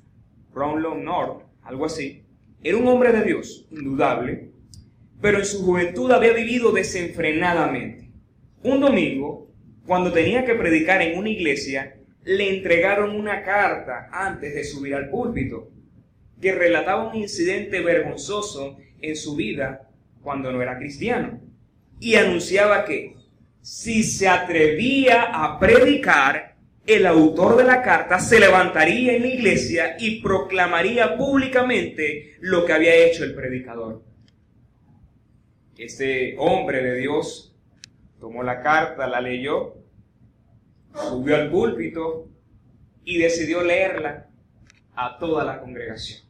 Ronald 0.53 1.03
North, 1.03 1.43
algo 1.63 1.87
así. 1.87 2.25
Era 2.63 2.79
un 2.79 2.89
hombre 2.89 3.13
de 3.13 3.23
Dios, 3.23 3.67
indudable, 3.71 4.51
pero 5.21 5.39
en 5.39 5.45
su 5.45 5.65
juventud 5.65 6.11
había 6.11 6.33
vivido 6.33 6.73
desenfrenadamente. 6.73 8.11
Un 8.63 8.81
domingo, 8.81 9.53
cuando 9.87 10.13
tenía 10.13 10.45
que 10.45 10.55
predicar 10.55 11.03
en 11.03 11.19
una 11.19 11.29
iglesia, 11.29 11.97
le 12.25 12.57
entregaron 12.57 13.15
una 13.15 13.45
carta 13.45 14.09
antes 14.11 14.55
de 14.55 14.65
subir 14.65 14.95
al 14.95 15.11
púlpito 15.11 15.71
que 16.41 16.53
relataba 16.53 17.09
un 17.09 17.17
incidente 17.17 17.81
vergonzoso 17.81 18.79
en 19.01 19.17
su 19.17 19.37
vida 19.37 19.89
cuando 20.23 20.53
no 20.53 20.61
era 20.61 20.79
cristiano. 20.79 21.41
Y 22.01 22.15
anunciaba 22.17 22.85
que 22.85 23.17
si 23.63 24.03
se 24.03 24.29
atrevía 24.29 25.31
a 25.33 25.59
predicar, 25.59 26.57
el 26.87 27.07
autor 27.07 27.57
de 27.57 27.65
la 27.65 27.83
carta 27.83 28.21
se 28.21 28.39
levantaría 28.39 29.17
en 29.17 29.23
la 29.23 29.29
iglesia 29.29 29.97
y 29.99 30.21
proclamaría 30.21 31.17
públicamente 31.17 32.37
lo 32.41 32.65
que 32.65 32.73
había 32.73 32.95
hecho 32.95 33.25
el 33.25 33.35
predicador. 33.35 34.05
Este 35.77 36.37
hombre 36.39 36.83
de 36.83 36.95
Dios 36.95 37.55
tomó 38.21 38.43
la 38.43 38.63
carta, 38.63 39.07
la 39.07 39.21
leyó, 39.21 39.75
subió 40.95 41.37
al 41.37 41.51
púlpito 41.51 42.29
y 43.05 43.19
decidió 43.19 43.63
leerla 43.63 44.29
a 44.95 45.19
toda 45.19 45.45
la 45.45 45.61
congregación 45.61 46.26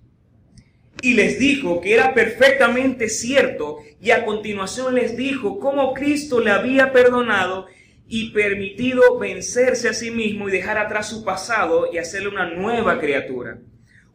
y 1.02 1.14
les 1.14 1.38
dijo 1.38 1.80
que 1.80 1.94
era 1.94 2.14
perfectamente 2.14 3.09
cierto 3.09 3.78
y 4.00 4.11
a 4.11 4.24
continuación 4.24 4.94
les 4.94 5.16
dijo 5.16 5.59
cómo 5.59 5.94
Cristo 5.94 6.40
le 6.40 6.50
había 6.50 6.92
perdonado 6.92 7.66
y 8.09 8.30
permitido 8.30 9.18
vencerse 9.18 9.88
a 9.88 9.94
sí 9.94 10.11
mismo 10.11 10.48
y 10.48 10.52
dejar 10.52 10.78
atrás 10.78 11.09
su 11.09 11.24
pasado 11.24 11.88
y 11.92 11.98
hacerle 11.98 12.28
una 12.28 12.48
nueva 12.50 12.98
criatura. 12.98 13.59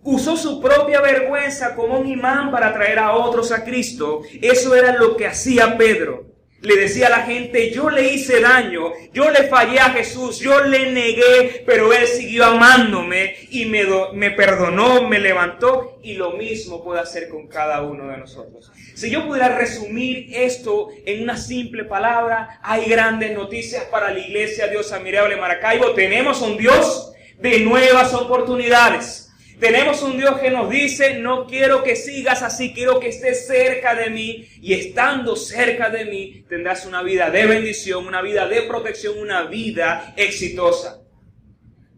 Usó 0.03 0.35
su 0.37 0.61
propia 0.61 1.01
vergüenza 1.01 1.75
como 1.75 1.99
un 1.99 2.07
imán 2.07 2.51
para 2.51 2.73
traer 2.73 2.99
a 2.99 3.13
otros 3.13 3.51
a 3.51 3.63
Cristo. 3.63 4.21
Eso 4.41 4.75
era 4.75 4.95
lo 4.95 5.15
que 5.15 5.27
hacía 5.27 5.77
Pedro 5.77 6.30
le 6.61 6.75
decía 6.75 7.07
a 7.07 7.09
la 7.09 7.23
gente, 7.23 7.71
yo 7.71 7.89
le 7.89 8.13
hice 8.13 8.39
daño, 8.39 8.91
yo 9.13 9.31
le 9.31 9.43
fallé 9.43 9.79
a 9.79 9.89
Jesús, 9.89 10.39
yo 10.39 10.63
le 10.63 10.91
negué, 10.91 11.63
pero 11.65 11.91
Él 11.91 12.05
siguió 12.05 12.45
amándome 12.45 13.35
y 13.49 13.65
me, 13.65 13.83
me 14.13 14.31
perdonó, 14.31 15.07
me 15.07 15.19
levantó 15.19 15.99
y 16.03 16.13
lo 16.13 16.31
mismo 16.33 16.83
puede 16.83 16.99
hacer 16.99 17.29
con 17.29 17.47
cada 17.47 17.81
uno 17.81 18.07
de 18.09 18.17
nosotros. 18.17 18.71
Si 18.93 19.09
yo 19.09 19.25
pudiera 19.25 19.57
resumir 19.57 20.29
esto 20.33 20.89
en 21.05 21.23
una 21.23 21.35
simple 21.35 21.85
palabra, 21.85 22.59
hay 22.61 22.85
grandes 22.85 23.33
noticias 23.33 23.85
para 23.85 24.11
la 24.11 24.19
iglesia 24.19 24.67
Dios 24.67 24.91
Admirable 24.91 25.37
Maracaibo. 25.37 25.93
Tenemos 25.93 26.41
un 26.41 26.57
Dios 26.57 27.11
de 27.39 27.59
nuevas 27.61 28.13
oportunidades. 28.13 29.30
Tenemos 29.61 30.01
un 30.01 30.17
Dios 30.17 30.39
que 30.39 30.49
nos 30.49 30.71
dice, 30.71 31.19
no 31.19 31.45
quiero 31.45 31.83
que 31.83 31.95
sigas 31.95 32.41
así, 32.41 32.73
quiero 32.73 32.99
que 32.99 33.09
estés 33.09 33.45
cerca 33.45 33.93
de 33.93 34.09
mí 34.09 34.49
y 34.59 34.73
estando 34.73 35.35
cerca 35.35 35.91
de 35.91 36.05
mí 36.05 36.43
tendrás 36.49 36.87
una 36.87 37.03
vida 37.03 37.29
de 37.29 37.45
bendición, 37.45 38.07
una 38.07 38.23
vida 38.23 38.47
de 38.47 38.63
protección, 38.63 39.19
una 39.19 39.43
vida 39.43 40.15
exitosa. 40.17 41.03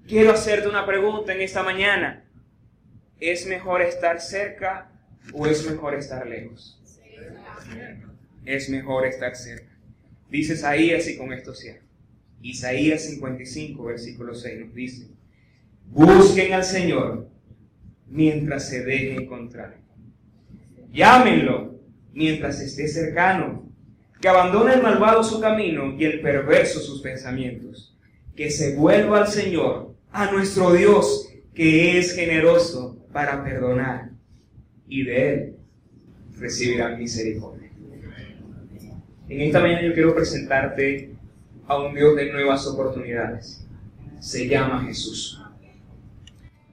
Quiero 0.06 0.34
hacerte 0.34 0.68
una 0.68 0.86
pregunta 0.86 1.34
en 1.34 1.40
esta 1.40 1.64
mañana. 1.64 2.26
¿Es 3.18 3.48
mejor 3.48 3.82
estar 3.82 4.20
cerca 4.20 4.92
o 5.32 5.48
es 5.48 5.66
mejor 5.66 5.96
estar 5.96 6.28
lejos? 6.28 6.82
Es 8.44 8.68
mejor 8.68 9.06
estar 9.06 9.38
cerca. 9.38 9.72
Dice 10.30 10.56
Isaías 10.56 11.08
y 11.08 11.16
con 11.16 11.32
esto 11.32 11.56
cierro. 11.56 11.86
Isaías 12.42 13.04
55, 13.04 13.86
versículo 13.86 14.36
6 14.36 14.66
nos 14.66 14.76
dice, 14.76 15.08
busquen 15.86 16.52
al 16.52 16.66
Señor 16.66 17.32
mientras 18.14 18.70
se 18.70 18.84
deje 18.84 19.16
encontrar. 19.16 19.76
Llámenlo 20.92 21.80
mientras 22.14 22.62
esté 22.62 22.88
cercano. 22.88 23.64
Que 24.22 24.30
abandone 24.30 24.76
el 24.76 24.82
malvado 24.82 25.22
su 25.24 25.42
camino 25.42 25.96
y 25.98 26.06
el 26.06 26.22
perverso 26.22 26.80
sus 26.80 27.02
pensamientos. 27.02 27.98
Que 28.36 28.50
se 28.50 28.76
vuelva 28.76 29.20
al 29.20 29.28
Señor, 29.28 29.96
a 30.12 30.32
nuestro 30.32 30.72
Dios, 30.72 31.28
que 31.54 31.98
es 31.98 32.16
generoso 32.16 32.98
para 33.12 33.44
perdonar. 33.44 34.12
Y 34.88 35.04
de 35.04 35.34
Él 35.34 35.56
recibirán 36.38 37.00
misericordia. 37.00 37.70
En 39.28 39.42
esta 39.42 39.60
mañana 39.60 39.82
yo 39.82 39.94
quiero 39.94 40.14
presentarte 40.14 41.16
a 41.68 41.80
un 41.80 41.96
Dios 41.96 42.16
de 42.16 42.32
nuevas 42.32 42.66
oportunidades. 42.68 43.66
Se 44.20 44.48
llama 44.48 44.84
Jesús. 44.86 45.43